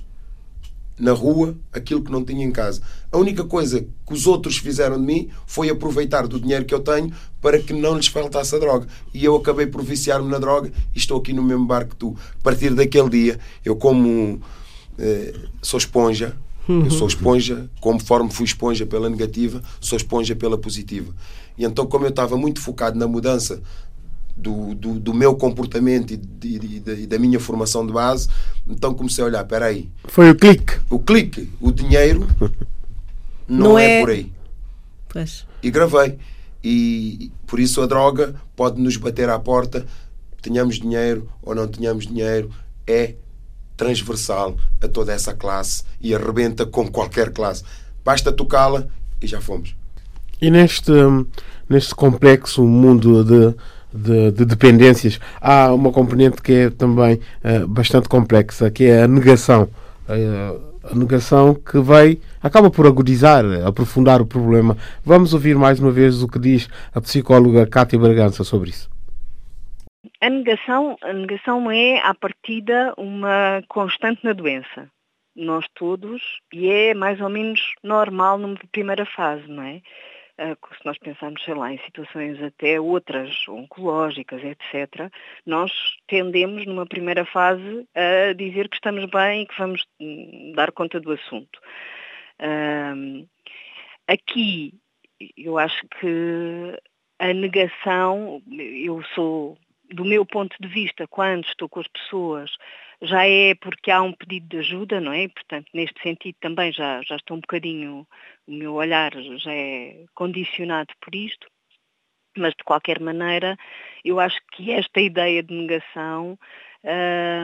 [0.97, 2.81] na rua aquilo que não tinha em casa.
[3.11, 6.79] A única coisa que os outros fizeram de mim foi aproveitar do dinheiro que eu
[6.79, 8.87] tenho para que não lhes faltasse a droga.
[9.13, 12.17] E eu acabei por viciar-me na droga e estou aqui no mesmo barco que tu.
[12.39, 14.41] A partir daquele dia, eu como
[14.97, 16.37] eh, sou esponja,
[16.69, 21.13] eu sou esponja, conforme fui esponja pela negativa, sou esponja pela positiva.
[21.59, 23.61] E então, como eu estava muito focado na mudança
[24.37, 28.29] do, do, do, meu comportamento e, de, de, e, da minha formação de base,
[28.67, 29.91] então comecei a olhar, espera aí.
[30.05, 30.81] Foi o clique.
[30.89, 32.27] O clique, o dinheiro
[33.47, 33.99] não, não é...
[33.99, 34.01] é...
[34.01, 34.33] por aí.
[35.09, 35.47] Pois.
[35.63, 36.19] E gravei.
[36.65, 39.85] E por isso a droga pode nos bater à porta,
[40.41, 42.51] tenhamos dinheiro ou não tenhamos dinheiro,
[42.87, 43.17] é
[43.83, 47.65] transversal a toda essa classe e arrebenta com qualquer classe.
[48.05, 48.87] Basta tocá-la
[49.21, 49.75] e já fomos.
[50.41, 50.93] E neste,
[51.69, 53.57] neste complexo mundo de
[53.95, 59.07] de, de, dependências, há uma componente que é também uh, bastante complexa, que é a
[59.07, 59.69] negação.
[60.09, 64.79] Uh, a negação que vai, acaba por agudizar, aprofundar o problema.
[65.05, 68.92] Vamos ouvir mais uma vez o que diz a psicóloga Cátia Bragança sobre isso.
[70.21, 74.91] A negação, a negação é, à partida, uma constante na doença.
[75.35, 79.81] Nós todos, e é mais ou menos normal numa primeira fase, não é?
[80.39, 85.11] Ah, se nós pensarmos, sei lá, em situações até outras, oncológicas, etc.,
[85.47, 85.71] nós
[86.09, 90.99] tendemos, numa primeira fase, a dizer que estamos bem e que vamos hum, dar conta
[91.01, 91.61] do assunto.
[94.09, 94.75] aqui,
[95.37, 96.77] eu acho que
[97.19, 99.57] a negação, eu sou,
[99.95, 102.51] do meu ponto de vista, quando estou com as pessoas,
[103.01, 105.29] já é porque há um pedido de ajuda, não é?
[105.29, 108.07] Portanto, neste sentido também já, já estou um bocadinho,
[108.47, 111.47] o meu olhar já é condicionado por isto,
[112.37, 113.57] mas de qualquer maneira,
[114.05, 116.39] eu acho que esta ideia de negação,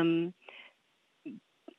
[0.05, 0.33] hum,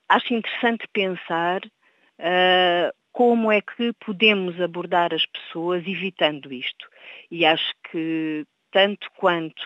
[0.10, 6.88] acho interessante pensar uh, como é que podemos abordar as pessoas evitando isto.
[7.32, 9.62] E acho que tanto quanto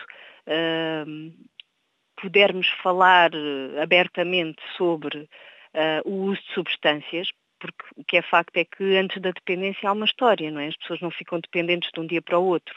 [2.20, 7.28] pudermos falar eh, abertamente sobre uh, o uso de substâncias,
[7.58, 10.68] porque o que é facto é que antes da dependência há uma história, não é?
[10.68, 12.74] As pessoas não ficam dependentes de um dia para o outro.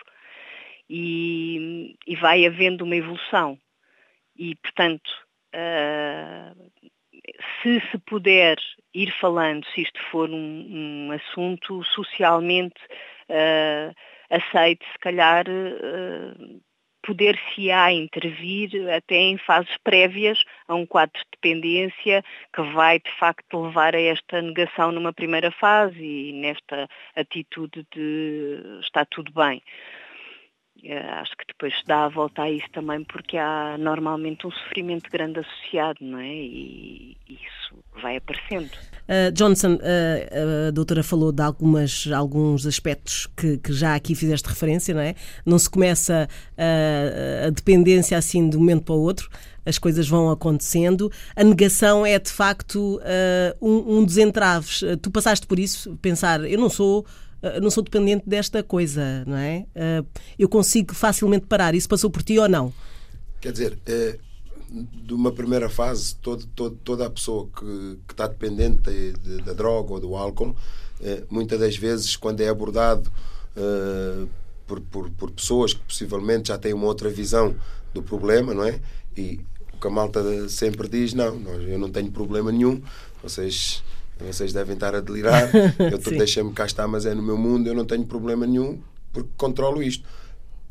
[0.90, 3.60] E, e vai havendo uma evolução.
[4.38, 5.10] E, portanto,
[5.54, 6.72] uh,
[7.62, 8.58] se se puder
[8.94, 12.80] ir falando, se isto for um, um assunto socialmente
[13.30, 13.94] uh,
[14.30, 16.62] aceito, se calhar uh,
[17.08, 22.22] poder-se-á intervir até em fases prévias a um quadro de dependência
[22.54, 28.80] que vai de facto levar a esta negação numa primeira fase e nesta atitude de
[28.82, 29.64] está tudo bem.
[30.84, 35.10] Eh, acho que depois dá a volta a isso também porque há normalmente um sofrimento
[35.10, 36.34] grande associado, não é?
[36.34, 38.70] E isso vai aparecendo.
[39.08, 44.48] Uh, Johnson, uh, a doutora falou de algumas, alguns aspectos que, que, já aqui fizeste
[44.48, 45.16] referência, não é?
[45.46, 49.30] Não se começa uh, a dependência assim de um momento para o outro,
[49.66, 51.12] as coisas vão acontecendo.
[51.36, 53.02] A negação é de facto
[53.62, 54.82] um, um dos entraves.
[55.02, 57.06] tu passaste por isso, pensar, eu não sou
[57.62, 59.66] não sou dependente desta coisa, não é?
[60.38, 61.76] Eu consigo facilmente parar.
[61.76, 62.74] Isso passou por ti ou não?
[63.40, 63.78] Quer dizer,
[64.70, 69.38] de uma primeira fase, todo, todo, toda a pessoa que, que está dependente de, de,
[69.44, 70.56] da droga ou do álcool,
[71.02, 73.10] eh, muitas das vezes, quando é abordado
[73.56, 74.26] eh,
[74.66, 77.56] por, por, por, pessoas que possivelmente já têm uma outra visão
[77.94, 78.80] do problema, não é?
[79.16, 79.40] E
[79.74, 82.82] o que a malta sempre diz: não, eu não tenho problema nenhum,
[83.24, 83.84] vocês.
[84.26, 85.50] Vocês devem estar a delirar,
[85.80, 88.80] eu deixei-me cá estar, mas é no meu mundo, eu não tenho problema nenhum
[89.18, 90.08] porque controlo isto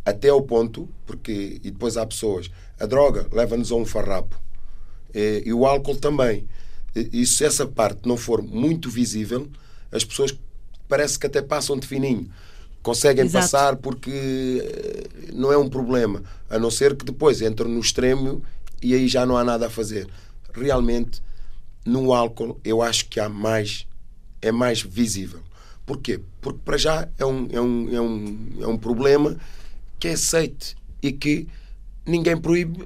[0.04, 4.40] até ao ponto, porque e depois há pessoas, a droga leva-nos a um farrapo
[5.12, 6.46] e, e, o álcool também.
[6.94, 9.48] E, se essa parte não for muito visível,
[9.90, 10.34] as pessoas
[10.88, 12.30] parece que até passam de fininho.
[12.82, 13.44] conseguem Exato.
[13.44, 18.42] passar porque eh, não é um problema, a não ser que depois entram no extremo
[18.80, 20.06] e aí já não há nada a fazer.
[20.54, 21.20] Realmente,
[21.86, 23.86] no álcool, eu acho que há mais,
[24.42, 25.40] é mais visível.
[25.86, 26.20] Porquê?
[26.40, 29.36] Porque para já é um, é um, é um, é um problema
[29.98, 31.46] que é aceite e que
[32.04, 32.84] ninguém proíbe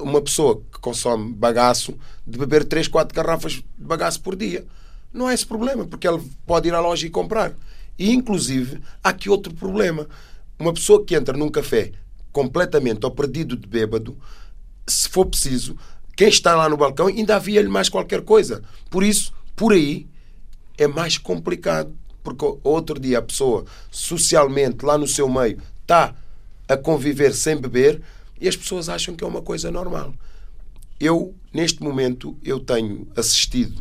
[0.00, 1.94] uma pessoa que consome bagaço
[2.26, 4.64] de beber 3, 4 garrafas de bagaço por dia.
[5.12, 7.54] Não é esse problema, porque ele pode ir à loja e comprar.
[7.98, 10.06] E, inclusive, há aqui outro problema.
[10.58, 11.92] Uma pessoa que entra num café
[12.32, 14.16] completamente ao perdido de bêbado,
[14.86, 15.76] se for preciso,
[16.18, 18.60] quem está lá no balcão ainda havia-lhe mais qualquer coisa.
[18.90, 20.04] Por isso, por aí,
[20.76, 21.96] é mais complicado.
[22.24, 26.16] Porque outro dia a pessoa, socialmente, lá no seu meio, está
[26.66, 28.02] a conviver sem beber
[28.40, 30.12] e as pessoas acham que é uma coisa normal.
[30.98, 33.80] Eu, neste momento, eu tenho assistido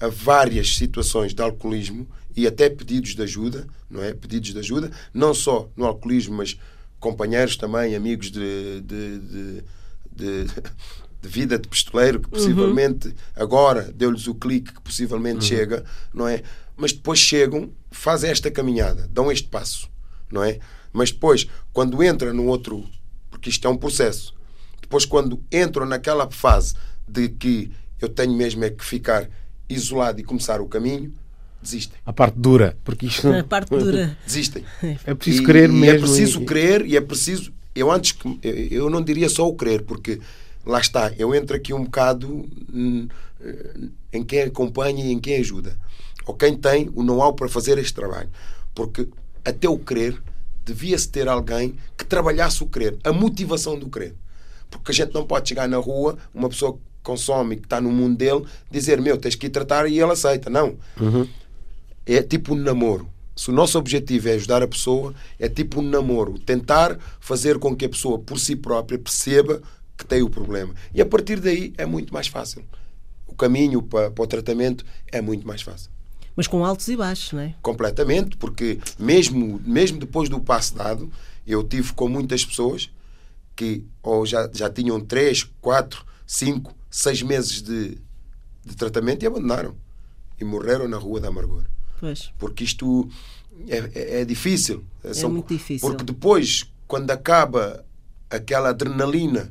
[0.00, 4.14] a várias situações de alcoolismo e até pedidos de ajuda, não é?
[4.14, 6.58] Pedidos de ajuda, não só no alcoolismo, mas
[6.98, 9.64] companheiros também, amigos de, de, de,
[10.10, 10.46] de,
[11.22, 16.42] de vida de pistoleiro, que possivelmente agora deu-lhes o clique que possivelmente chega, não é?
[16.76, 19.88] Mas depois chegam, fazem esta caminhada, dão este passo,
[20.30, 20.58] não é?
[20.92, 22.84] Mas depois, quando entra no outro,
[23.30, 24.34] porque isto é um processo,
[24.80, 26.74] depois quando entram naquela fase
[27.08, 29.28] de que eu tenho mesmo é que ficar
[29.68, 31.12] isolado e começar o caminho,
[31.62, 31.98] desistem.
[32.04, 34.16] A parte dura, porque isto A parte dura.
[34.24, 34.64] Desistem.
[35.04, 35.96] é preciso E- querer e mesmo.
[35.96, 37.52] É preciso e- crer e é preciso.
[37.74, 38.38] Eu antes que.
[38.70, 40.20] Eu não diria só o crer, porque
[40.66, 42.28] lá está, eu entro aqui um bocado
[42.72, 43.08] hum,
[43.40, 43.74] eh,
[44.12, 45.78] em quem acompanha e em quem ajuda.
[46.26, 48.28] Ou quem tem o know-how para fazer este trabalho.
[48.74, 49.08] Porque
[49.44, 50.20] até o crer
[50.64, 54.14] devia-se ter alguém que trabalhasse o crer, a motivação do crer.
[54.68, 57.92] Porque a gente não pode chegar na rua, uma pessoa que consome que está no
[57.92, 60.50] mundo dele, dizer: Meu, tens que ir tratar e ele aceita.
[60.50, 60.76] Não.
[62.04, 63.08] É tipo um namoro.
[63.36, 66.38] Se o nosso objetivo é ajudar a pessoa, é tipo um namoro.
[66.38, 69.62] Tentar fazer com que a pessoa, por si própria, perceba
[69.96, 70.74] que tem o problema.
[70.94, 72.64] E a partir daí é muito mais fácil.
[73.26, 75.90] O caminho para, para o tratamento é muito mais fácil.
[76.34, 77.54] Mas com altos e baixos, não é?
[77.62, 81.10] Completamente, porque mesmo, mesmo depois do passo dado,
[81.46, 82.90] eu tive com muitas pessoas
[83.54, 87.96] que ou já, já tinham 3, 4, 5, 6 meses de,
[88.64, 89.74] de tratamento e abandonaram.
[90.38, 91.64] E morreram na rua da amargura
[91.98, 92.30] Pois.
[92.38, 93.08] porque isto
[93.66, 94.84] é, é- é difícil.
[95.30, 95.88] muito difícil.
[95.88, 97.82] Porque depois, quando acaba
[98.28, 99.50] aquela adrenalina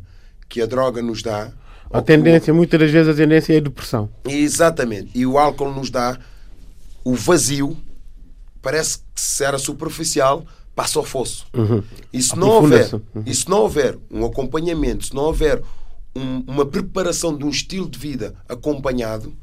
[0.50, 1.52] que a droga nos dá,
[1.92, 4.10] A tendência, muitas das vezes, a tendência é a depressão.
[4.26, 6.18] o- exatamente, e o álcool nos dá
[7.04, 7.78] o vazio,
[8.62, 11.46] parece que se era superficial, passa ao fosso.
[12.12, 12.94] E se não houver.
[12.96, 13.24] Uhum.
[13.26, 15.62] e se não houver um acompanhamento, se não houver
[16.16, 19.34] um- uma preparação de um estilo de vida acompanhado,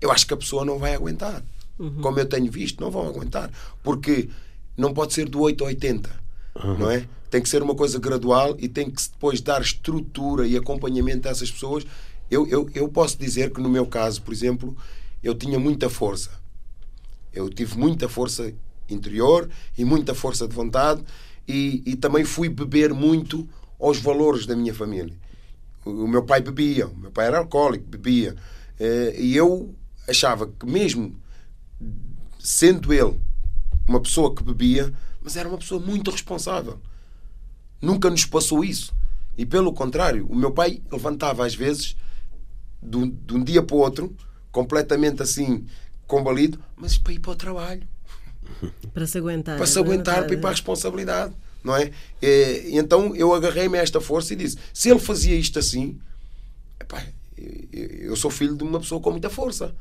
[0.00, 1.42] eu acho que a pessoa não vai aguentar.
[2.02, 3.50] Como eu tenho visto, não vão aguentar.
[3.82, 4.28] Porque
[4.76, 6.10] não pode ser do 8 ao 80.
[6.78, 7.04] Não é?
[7.30, 11.30] Tem que ser uma coisa gradual e tem que depois dar estrutura e acompanhamento a
[11.30, 11.84] essas pessoas.
[12.30, 14.76] Eu, eu, eu posso dizer que no meu caso, por exemplo,
[15.22, 16.30] eu tinha muita força.
[17.32, 18.52] Eu tive muita força
[18.88, 21.02] interior e muita força de vontade
[21.46, 25.14] e, e também fui beber muito aos valores da minha família.
[25.84, 28.36] O, meu pai bebia, o meu pai era alcoólico, bebia.
[28.78, 29.74] Eh, e eu
[30.06, 31.14] achava que mesmo
[32.38, 33.18] sendo ele
[33.86, 36.78] uma pessoa que bebia, mas era uma pessoa muito responsável.
[37.80, 38.92] Nunca nos passou isso.
[39.36, 41.96] E pelo contrário, o meu pai levantava às vezes
[42.82, 44.16] de um, de um dia para o outro,
[44.50, 45.66] completamente assim,
[46.06, 47.86] combalido, mas para ir para o trabalho
[48.94, 49.56] Para se aguentar.
[49.56, 51.90] para se aguentar, para ir para a responsabilidade, não é?
[52.20, 55.98] E, então eu agarrei-me a esta força e disse: se ele fazia isto assim,
[56.80, 57.04] epá,
[57.36, 59.74] eu eu sou filho de uma pessoa com muita força.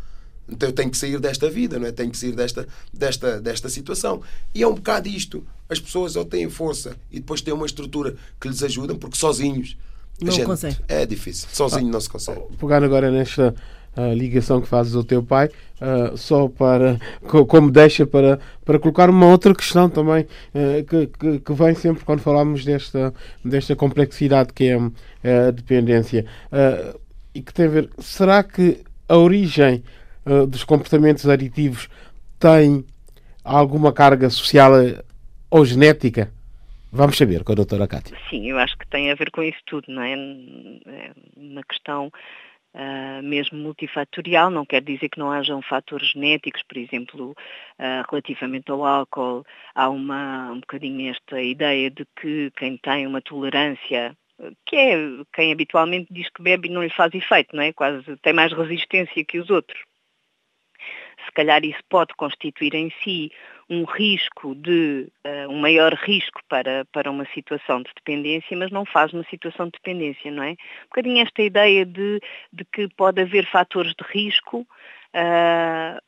[0.49, 1.91] Então eu tenho que sair desta vida, não é?
[1.91, 4.21] Tenho que sair desta, desta, desta situação.
[4.55, 5.45] E é um bocado isto.
[5.69, 9.77] As pessoas ou têm força e depois têm uma estrutura que lhes ajuda, porque sozinhos
[10.21, 10.77] Não gente- consegue.
[10.87, 11.49] É difícil.
[11.51, 12.41] Sozinho não se consegue.
[12.57, 13.53] Pegar agora nesta
[13.95, 15.49] ah, ligação que fazes ao teu pai,
[15.81, 21.07] ah, só para, co- como deixa para, para colocar uma outra questão também, ah, que,
[21.07, 26.25] que, que vem sempre quando falamos desta, desta complexidade que é ah, a dependência.
[26.51, 26.95] Ah,
[27.35, 28.79] e que tem a ver, será que
[29.09, 29.83] a origem
[30.27, 31.87] ah, dos comportamentos aditivos
[32.39, 32.85] tem
[33.43, 34.71] alguma carga social
[35.49, 36.31] ou genética?
[36.91, 38.17] Vamos saber com a doutora Cátia.
[38.29, 40.13] Sim, eu acho que tem a ver com isso tudo, não é?
[40.13, 42.11] É uma questão
[42.73, 47.35] ah, mesmo multifatorial, não quer dizer que não hajam fatores genéticos, por exemplo,
[47.79, 53.21] ah, relativamente ao álcool, há uma, um bocadinho esta ideia de que quem tem uma
[53.21, 54.15] tolerância,
[54.65, 54.95] que é
[55.33, 57.73] quem habitualmente diz que bebe e não lhe faz efeito, não é?
[57.73, 59.79] Quase tem mais resistência que os outros.
[61.27, 63.31] Se calhar isso pode constituir em si
[63.69, 68.85] um risco de uh, um maior risco para, para uma situação de dependência, mas não
[68.85, 70.51] faz uma situação de dependência, não é?
[70.51, 74.65] Um bocadinho esta ideia de, de que pode haver fatores de risco,
[75.13, 76.01] uh,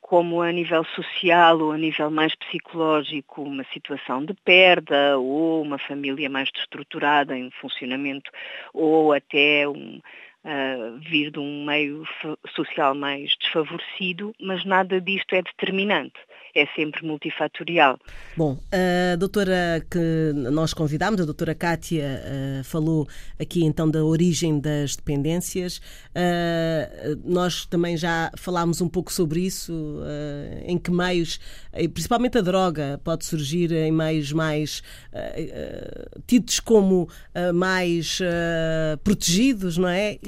[0.00, 5.78] como a nível social ou a nível mais psicológico, uma situação de perda ou uma
[5.78, 8.30] família mais destruturada em funcionamento
[8.74, 10.00] ou até um,
[10.44, 12.04] uh, vir de um meio
[12.54, 16.18] social mais desfavorecido, mas nada disto é determinante
[16.54, 17.98] é sempre multifatorial.
[18.36, 22.22] Bom, a doutora que nós convidámos, a doutora Kátia,
[22.60, 25.78] uh, falou aqui então da origem das dependências.
[25.78, 31.40] Uh, nós também já falámos um pouco sobre isso, uh, em que meios,
[31.94, 34.82] principalmente a droga, pode surgir em meios mais
[36.26, 37.08] tidos como
[37.54, 38.18] mais
[39.02, 40.18] protegidos, não é?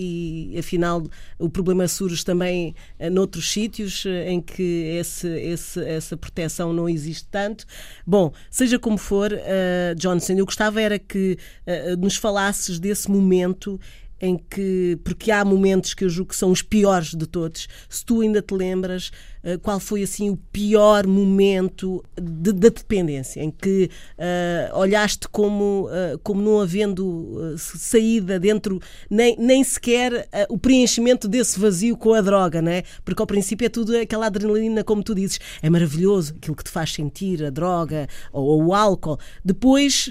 [0.58, 1.02] Afinal
[1.38, 2.74] o problema surge também
[3.12, 7.64] noutros sítios em que esse, esse, essa proteção não existe tanto.
[8.06, 13.80] Bom, seja como for, uh, Johnson, eu gostava era que uh, nos falasses desse momento
[14.20, 18.04] em que, porque há momentos que eu julgo que são os piores de todos, se
[18.04, 19.10] tu ainda te lembras,
[19.42, 25.28] eh, qual foi assim o pior momento da de, de dependência, em que uh, olhaste
[25.28, 31.94] como, uh, como não havendo uh, saída dentro, nem, nem sequer o preenchimento desse vazio
[31.94, 32.84] com a droga, né?
[33.04, 36.70] porque ao princípio é tudo aquela adrenalina, como tu dizes, é maravilhoso, aquilo que te
[36.70, 39.18] faz sentir, a droga ou, ou o álcool.
[39.44, 40.10] Depois,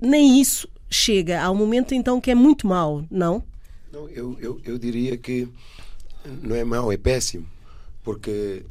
[0.00, 1.42] nem isso chega.
[1.42, 3.42] Há um momento então que é muito mau, não?
[3.92, 5.48] Não, eu, eu, eu diria que
[6.42, 7.46] não é mau, é péssimo.
[8.02, 8.64] Porque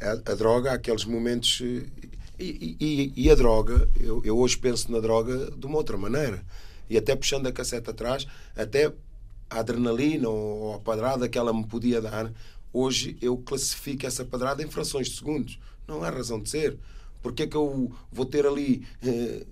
[0.00, 1.60] a, a droga, há aqueles momentos.
[1.60, 6.44] E, e, e a droga, eu, eu, hoje penso na droga de uma outra maneira.
[6.88, 8.26] E até puxando a casseta atrás,
[8.56, 8.92] até
[9.50, 12.32] a adrenalina ou a padrada que ela me podia dar,
[12.72, 15.58] hoje eu classifico essa padrada em frações de segundos.
[15.86, 16.78] Não há razão de ser.
[17.22, 18.86] Porque é que eu vou ter ali.
[19.02, 19.44] Eh,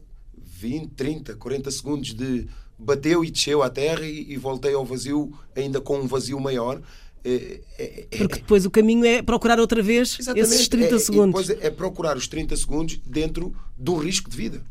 [0.42, 2.46] 20, 30, 40 segundos de
[2.78, 6.80] bateu e desceu à terra e, e voltei ao vazio, ainda com um vazio maior.
[7.24, 11.46] É, é, é, Porque depois o caminho é procurar outra vez esses 30 é, segundos.
[11.46, 14.62] depois é procurar os 30 segundos dentro do risco de vida.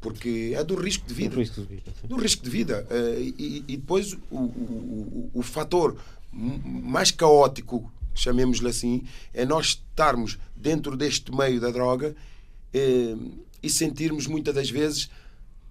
[0.00, 1.36] Porque é do risco de vida.
[1.36, 1.92] Do risco de vida.
[2.02, 2.86] Do risco de vida.
[3.38, 5.96] E, e, depois o, o, o, o fator
[6.32, 12.16] mais caótico, chamemos-lhe assim, é nós estarmos dentro deste meio da droga.
[13.62, 15.08] E sentirmos muitas das vezes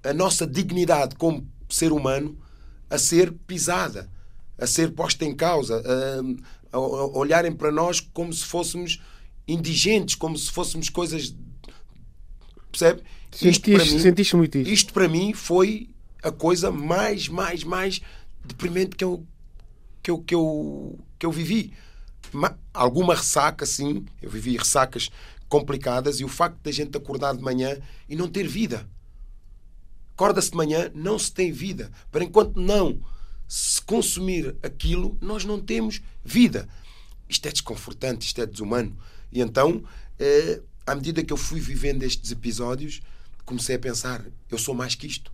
[0.03, 2.37] a nossa dignidade como ser humano
[2.89, 4.09] a ser pisada,
[4.57, 5.81] a ser posta em causa,
[6.71, 9.01] a, a olharem para nós como se fôssemos
[9.47, 11.33] indigentes, como se fôssemos coisas.
[12.69, 13.01] Percebe?
[13.31, 14.69] Sentiste, isto, mim, sentiste muito isto.
[14.69, 15.89] Isto para mim foi
[16.21, 18.01] a coisa mais, mais, mais
[18.43, 19.25] deprimente que eu,
[20.03, 21.73] que eu, que eu, que eu vivi.
[22.73, 24.05] alguma ressaca, sim.
[24.21, 25.09] Eu vivi ressacas
[25.51, 28.89] complicadas e o facto da gente acordar de manhã e não ter vida.
[30.13, 31.91] Acorda-se de manhã, não se tem vida.
[32.09, 33.01] Para enquanto não
[33.49, 36.69] se consumir aquilo, nós não temos vida.
[37.27, 38.97] Isto é desconfortante, isto é desumano.
[39.29, 39.83] E então,
[40.17, 43.01] eh, à medida que eu fui vivendo estes episódios,
[43.43, 45.33] comecei a pensar: eu sou mais que isto.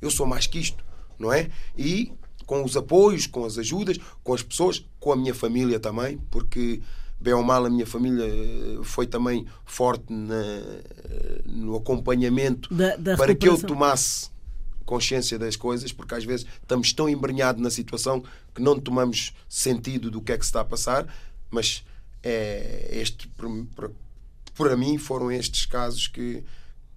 [0.00, 0.84] Eu sou mais que isto,
[1.18, 1.50] não é?
[1.76, 2.12] E
[2.46, 6.80] com os apoios, com as ajudas, com as pessoas, com a minha família também, porque
[7.20, 10.34] bem ou mal, a minha família eh, foi também forte na,
[11.44, 14.30] no acompanhamento da, da para que eu tomasse
[14.84, 20.10] consciência das coisas, porque às vezes estamos tão embrenhados na situação que não tomamos sentido
[20.10, 21.06] do que é que se está a passar,
[21.50, 21.84] mas
[22.22, 23.90] é este, para,
[24.54, 26.42] para mim, foram estes casos que,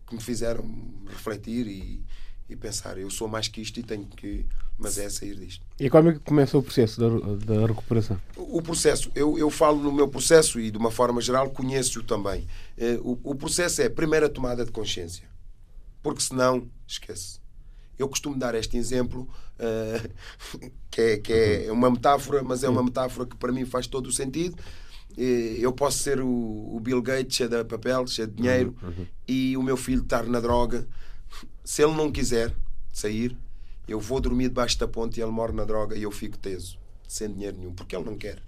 [0.07, 0.63] que me fizeram
[1.07, 2.01] refletir e,
[2.49, 4.45] e pensar, eu sou mais que isto e tenho que.
[4.81, 5.63] Mas é sair disto.
[5.79, 8.19] E como é que começa o processo da, da recuperação?
[8.35, 12.47] O processo, eu, eu falo no meu processo e de uma forma geral conheço-o também.
[12.77, 15.29] Eh, o, o processo é a primeira tomada de consciência.
[16.01, 17.39] Porque senão, esquece.
[17.97, 20.09] Eu costumo dar este exemplo, uh,
[20.89, 24.07] que, é, que é uma metáfora, mas é uma metáfora que para mim faz todo
[24.07, 24.57] o sentido.
[25.15, 28.89] Eh, eu posso ser o, o Bill Gates cheio de papel, cheio de dinheiro, uhum,
[28.89, 29.07] uhum.
[29.27, 30.87] e o meu filho estar na droga
[31.63, 32.53] se ele não quiser
[32.91, 33.37] sair,
[33.91, 36.77] eu vou dormir debaixo da ponte e ele morre na droga e eu fico teso,
[37.07, 38.41] sem dinheiro nenhum, porque ele não quer.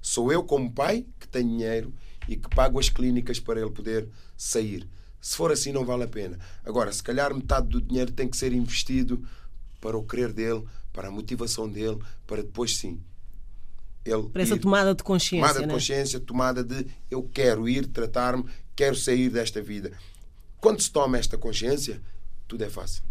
[0.00, 1.92] Sou eu, como pai, que tenho dinheiro
[2.28, 4.88] e que pago as clínicas para ele poder sair.
[5.20, 6.38] Se for assim, não vale a pena.
[6.64, 9.26] Agora, se calhar metade do dinheiro tem que ser investido
[9.80, 13.00] para o querer dele, para a motivação dele, para depois sim.
[14.04, 15.46] Ele para essa tomada de consciência.
[15.46, 15.72] Tomada de né?
[15.74, 19.92] consciência, tomada de eu quero ir tratar-me, quero sair desta vida.
[20.60, 22.00] Quando se toma esta consciência,
[22.46, 23.07] tudo é fácil.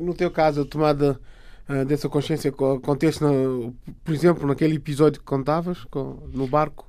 [0.00, 1.20] No teu caso, a tomada
[1.68, 6.88] uh, dessa consciência acontece, no, por exemplo, naquele episódio que contavas com, no barco?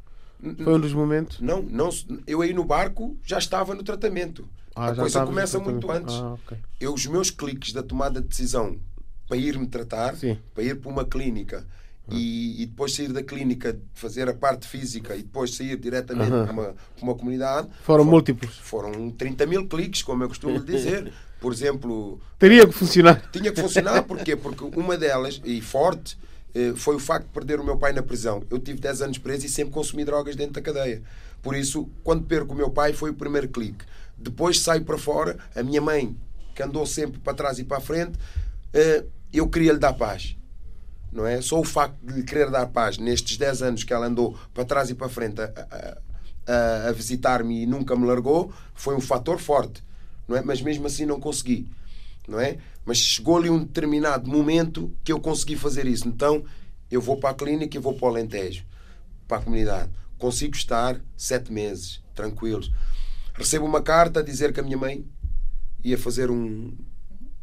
[0.64, 1.40] Foi um dos momentos?
[1.40, 1.90] Não, não,
[2.28, 4.48] eu aí no barco já estava no tratamento.
[4.76, 6.14] Ah, a coisa começa muito antes.
[6.16, 6.58] Ah, okay.
[6.80, 8.78] Eu, os meus cliques da tomada de decisão
[9.28, 10.38] para ir me tratar, Sim.
[10.54, 11.66] para ir para uma clínica
[12.10, 16.52] e, e, depois sair da clínica, fazer a parte física e depois sair diretamente para,
[16.52, 17.68] uma, para uma comunidade.
[17.68, 18.58] Foram, foram, múltiplos.
[18.58, 21.12] Foram 30 mil cliques, como eu costumo dizer.
[21.46, 22.20] Por exemplo.
[22.40, 23.22] Teria que funcionar.
[23.32, 24.36] Tinha que funcionar, porquê?
[24.36, 26.18] Porque uma delas, e forte,
[26.56, 28.42] eh, foi o facto de perder o meu pai na prisão.
[28.50, 31.04] Eu tive 10 anos preso e sempre consumi drogas dentro da cadeia.
[31.44, 33.86] Por isso, quando perco o meu pai, foi o primeiro clique.
[34.18, 36.18] Depois saio para fora, a minha mãe,
[36.56, 38.18] que andou sempre para trás e para a frente,
[38.74, 40.36] eh, eu queria lhe dar paz
[41.12, 41.40] não é?
[41.42, 44.66] Só o facto de lhe querer dar paz nestes 10 anos que ela andou para
[44.66, 45.50] trás e para frente a,
[46.46, 49.82] a, a visitar-me e nunca me largou foi um fator forte,
[50.28, 50.42] não é?
[50.42, 51.68] Mas mesmo assim não consegui,
[52.28, 52.58] não é?
[52.86, 56.08] Mas chegou ali um determinado momento que eu consegui fazer isso.
[56.08, 56.44] Então
[56.90, 58.66] eu vou para a clínica e vou para o Alentejo,
[59.28, 59.92] para a comunidade.
[60.18, 62.72] Consigo estar sete meses, tranquilos.
[63.34, 65.06] Recebo uma carta a dizer que a minha mãe
[65.84, 66.74] ia fazer um,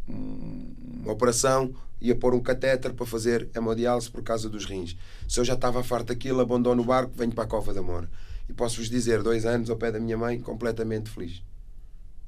[0.08, 4.96] um, uma operação ia pôr um catéter para fazer hemodiálise por causa dos rins.
[5.28, 8.10] Se eu já estava farto daquilo, abandono o barco, venho para a Cova da Mora.
[8.48, 11.42] E posso-vos dizer, dois anos ao pé da minha mãe, completamente feliz.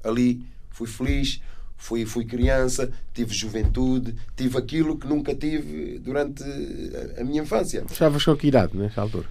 [0.05, 1.41] Ali fui feliz,
[1.77, 6.43] fui, fui criança, tive juventude, tive aquilo que nunca tive durante
[7.19, 7.83] a, minha infância.
[7.89, 9.27] Estavas com que idade nessa altura?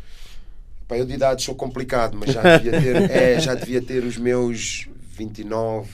[0.87, 4.17] Pá, eu de idade sou complicado, mas já devia ter, é, já devia ter os
[4.17, 5.91] meus 29,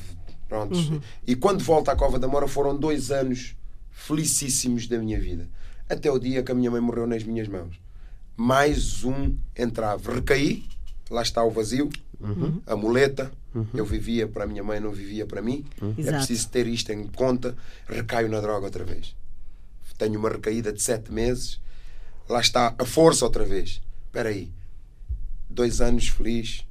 [0.48, 0.88] prontos.
[0.88, 1.00] Uhum.
[1.26, 3.54] E quando volto à Cova da Mora foram dois anos
[3.90, 5.48] felicíssimos da minha vida.
[5.88, 7.80] Até o dia que a minha mãe morreu nas minhas mãos.
[8.36, 10.12] Mais um entrave.
[10.12, 10.64] Recaí,
[11.10, 12.60] lá está o vazio, uhum.
[12.66, 13.30] a muleta.
[13.54, 13.66] Uhum.
[13.74, 15.64] Eu vivia para a minha mãe, não vivia para mim.
[15.80, 15.94] Uhum.
[15.98, 17.56] É preciso ter isto em conta.
[17.88, 19.14] Recaio na droga outra vez.
[19.98, 21.60] Tenho uma recaída de sete meses.
[22.28, 23.82] Lá está a força outra vez.
[24.06, 24.50] Espera aí.
[25.48, 26.64] Dois anos feliz.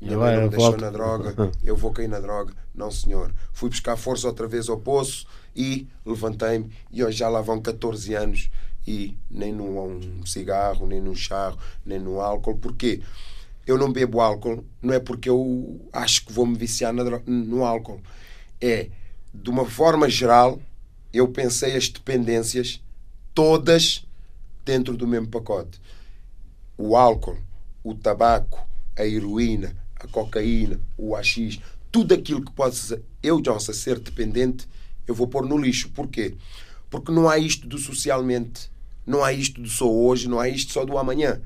[0.00, 1.52] Minha mãe não me deixou na droga.
[1.62, 2.52] Eu vou cair na droga.
[2.74, 3.32] Não, senhor.
[3.52, 8.12] Fui buscar força outra vez ao poço e levantei-me e hoje já lá vão 14
[8.14, 8.50] anos
[8.86, 12.58] e nem num cigarro, nem num charro, nem no álcool.
[12.58, 13.00] Porquê?
[13.66, 18.00] Eu não bebo álcool, não é porque eu acho que vou me viciar no álcool.
[18.60, 18.88] É,
[19.32, 20.60] de uma forma geral,
[21.12, 22.80] eu pensei as dependências
[23.34, 24.04] todas
[24.64, 25.80] dentro do mesmo pacote.
[26.76, 27.38] O álcool,
[27.82, 31.58] o tabaco, a heroína, a cocaína, o AX,
[31.90, 34.66] tudo aquilo que ser, eu, Johnson, ser dependente,
[35.06, 35.90] eu vou pôr no lixo.
[35.90, 36.34] Porquê?
[36.90, 38.70] Porque não há isto do socialmente,
[39.06, 41.40] não há isto do só hoje, não há isto só do amanhã.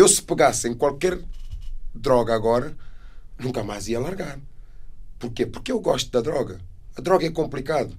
[0.00, 1.20] Eu, se pegasse em qualquer
[1.94, 2.74] droga agora,
[3.38, 4.40] nunca mais ia largar.
[5.18, 5.44] Porquê?
[5.44, 6.58] Porque eu gosto da droga.
[6.96, 7.94] A droga é complicado.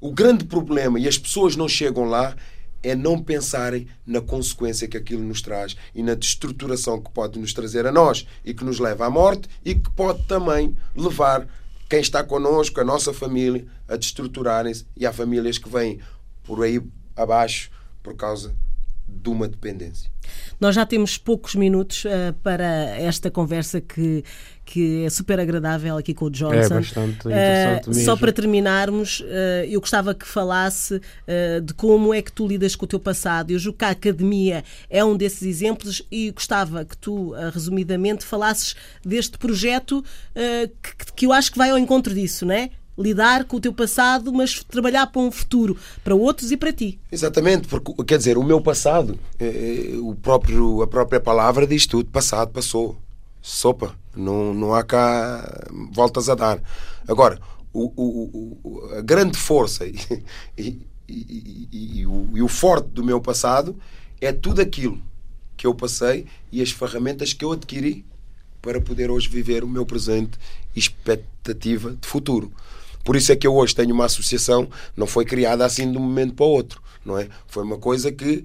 [0.00, 2.34] O grande problema, e as pessoas não chegam lá,
[2.82, 7.52] é não pensarem na consequência que aquilo nos traz e na destruturação que pode nos
[7.52, 11.46] trazer a nós e que nos leva à morte e que pode também levar
[11.88, 16.00] quem está connosco, a nossa família, a destruturarem-se e há famílias que vêm
[16.42, 16.82] por aí
[17.14, 17.70] abaixo
[18.02, 18.52] por causa
[19.08, 20.10] de uma dependência.
[20.60, 24.22] Nós já temos poucos minutos uh, para esta conversa que,
[24.64, 26.56] que é super agradável aqui com o Johnson.
[26.56, 28.04] É bastante interessante uh, mesmo.
[28.04, 31.00] Só para terminarmos, uh, eu gostava que falasse
[31.62, 33.50] de como é que tu lidas com o teu passado.
[33.50, 38.74] Eu julgo que a academia é um desses exemplos e gostava que tu, resumidamente, falasses
[39.04, 40.04] deste projeto
[40.82, 42.70] que, que eu acho que vai ao encontro disso, não é?
[42.98, 46.98] Lidar com o teu passado, mas trabalhar para um futuro, para outros e para ti.
[47.10, 52.10] Exatamente, porque quer dizer, o meu passado, é, o próprio, a própria palavra diz tudo,
[52.10, 52.98] passado, passou.
[53.40, 56.60] Sopa, não, não há cá voltas a dar.
[57.06, 57.38] Agora,
[57.72, 59.86] o, o, o a grande força
[60.58, 63.76] e, e, e, o, e o forte do meu passado
[64.20, 65.00] é tudo aquilo
[65.56, 68.04] que eu passei e as ferramentas que eu adquiri
[68.60, 70.38] para poder hoje viver o meu presente
[70.74, 72.52] e expectativa de futuro.
[73.08, 76.00] Por isso é que eu hoje tenho uma associação, não foi criada assim de um
[76.02, 77.26] momento para o outro, não é?
[77.46, 78.44] Foi uma coisa que,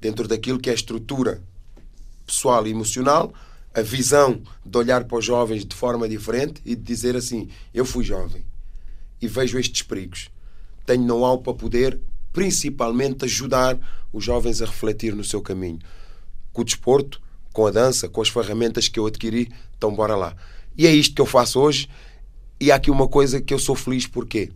[0.00, 1.40] dentro daquilo que é a estrutura
[2.26, 3.32] pessoal e emocional,
[3.72, 7.84] a visão de olhar para os jovens de forma diferente e de dizer assim: eu
[7.84, 8.44] fui jovem
[9.22, 10.28] e vejo estes perigos.
[10.84, 12.00] Tenho know-how para poder,
[12.32, 13.78] principalmente, ajudar
[14.12, 15.78] os jovens a refletir no seu caminho.
[16.52, 20.34] Com o desporto, com a dança, com as ferramentas que eu adquiri, então bora lá.
[20.76, 21.88] E é isto que eu faço hoje
[22.60, 24.50] e há aqui uma coisa que eu sou feliz, porquê?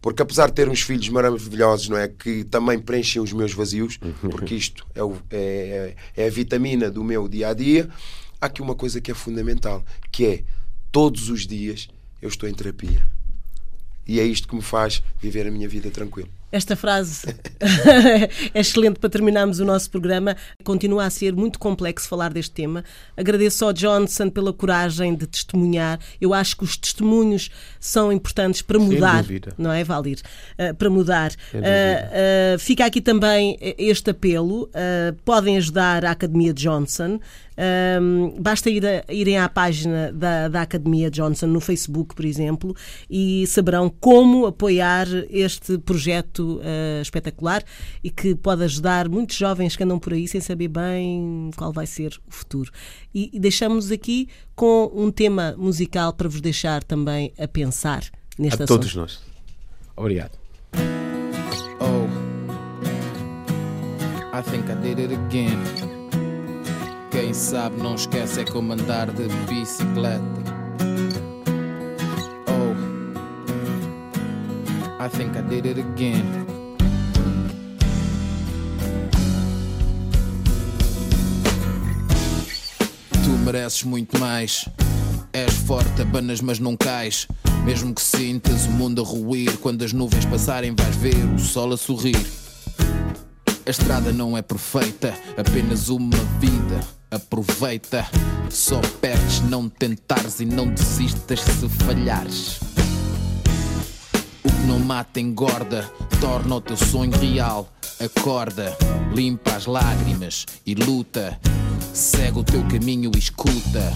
[0.00, 2.08] Porque apesar de ter uns filhos maravilhosos, não é?
[2.08, 3.98] Que também preenchem os meus vazios,
[4.30, 7.88] porque isto é, o, é, é a vitamina do meu dia a dia,
[8.40, 10.44] há aqui uma coisa que é fundamental, que é
[10.90, 11.88] todos os dias
[12.22, 13.06] eu estou em terapia.
[14.06, 16.28] E é isto que me faz viver a minha vida tranquilo.
[16.52, 17.26] Esta frase
[18.54, 20.36] é excelente para terminarmos o nosso programa.
[20.62, 22.84] Continua a ser muito complexo falar deste tema.
[23.16, 25.98] Agradeço ao Johnson pela coragem de testemunhar.
[26.20, 29.24] Eu acho que os testemunhos são importantes para mudar,
[29.58, 30.20] não é, Valdir?
[30.58, 31.32] Uh, para mudar.
[31.52, 34.70] Uh, uh, fica aqui também este apelo.
[35.24, 37.18] podem ajudar a Academia Johnson.
[38.38, 42.76] Basta ir a, irem à página da, da Academia Johnson no Facebook, por exemplo,
[43.10, 47.62] e saberão como apoiar este projeto uh, espetacular
[48.02, 51.86] e que pode ajudar muitos jovens que andam por aí sem saber bem qual vai
[51.86, 52.70] ser o futuro.
[53.14, 58.04] E, e deixamos aqui com um tema musical para vos deixar também a pensar
[58.38, 58.80] neste a assunto.
[58.80, 59.20] todos nós.
[59.96, 60.32] Obrigado.
[61.80, 62.06] Oh,
[64.36, 65.58] I think I did it again.
[67.10, 70.65] Quem sabe não esquece é como andar de bicicleta.
[75.06, 76.24] I think I did it again.
[83.22, 84.68] Tu mereces muito mais.
[85.32, 87.28] És forte, abanas, mas não cais.
[87.64, 91.72] Mesmo que sintas o mundo a ruir, quando as nuvens passarem, vais ver o sol
[91.72, 92.26] a sorrir.
[93.64, 96.80] A estrada não é perfeita, apenas uma vida.
[97.12, 98.04] Aproveita,
[98.50, 102.58] só perdes não tentares e não desistas se falhares.
[104.46, 105.90] O que não mata engorda,
[106.20, 107.68] torna o teu sonho real.
[107.98, 108.76] Acorda,
[109.12, 111.36] limpa as lágrimas e luta.
[111.92, 113.92] Segue o teu caminho e escuta.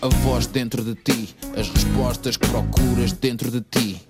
[0.00, 4.00] A voz dentro de ti, as respostas que procuras dentro de ti.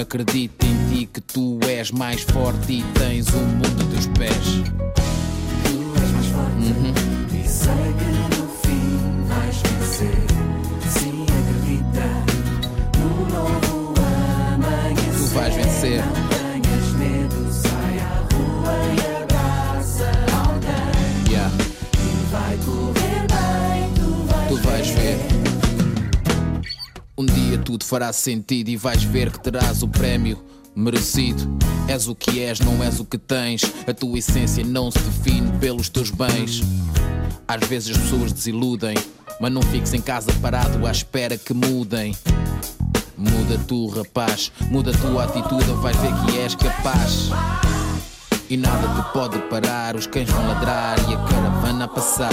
[0.00, 4.71] Acredita em ti que tu és mais forte e tens o mundo a teus pés.
[27.92, 30.42] Fará sentido e vais ver que terás o prémio
[30.74, 31.58] merecido.
[31.86, 33.60] És o que és, não és o que tens.
[33.86, 36.62] A tua essência não se define pelos teus bens.
[37.46, 38.96] Às vezes as pessoas desiludem,
[39.38, 42.16] mas não fiques em casa parado à espera que mudem.
[43.14, 47.28] Muda tu, rapaz, muda a tua atitude, vais ver que és capaz.
[48.48, 52.32] E nada te pode parar, os cães vão ladrar e a caravana a passar.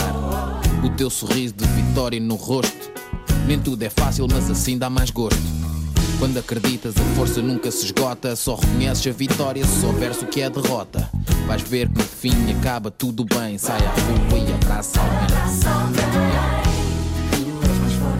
[0.86, 2.99] O teu sorriso de vitória no rosto
[3.50, 5.42] nem tudo é fácil, mas assim dá mais gosto.
[6.20, 8.36] Quando acreditas, a força nunca se esgota.
[8.36, 11.10] Só reconheces a vitória se souberes o que é derrota.
[11.48, 13.58] Vais ver que no fim acaba tudo bem.
[13.58, 15.36] Sai à rua e abraça alguém.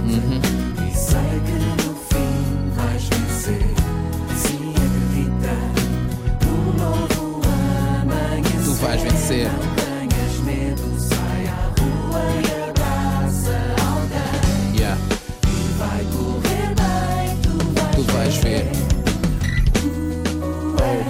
[0.08, 0.42] Uhum.
[0.90, 3.70] E sei que no fim vais vencer.
[18.30, 18.66] Vais, Tu vais ver.
[19.74, 19.88] Tu
[20.84, 21.04] és,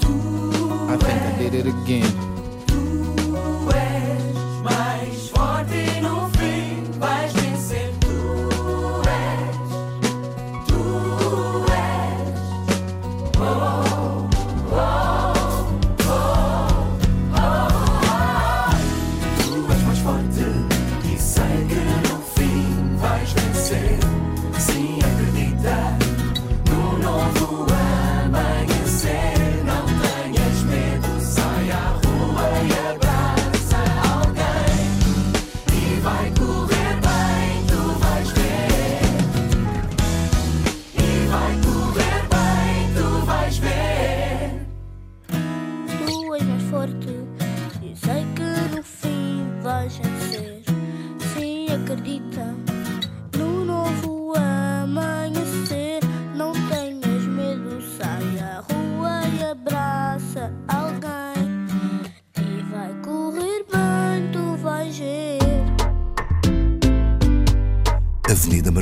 [0.00, 0.12] tu
[0.88, 2.37] I think I did it again.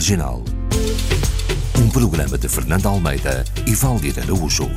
[0.07, 0.41] Marginal.
[1.81, 4.71] Um programa de Fernando Almeida e Valdir Araújo.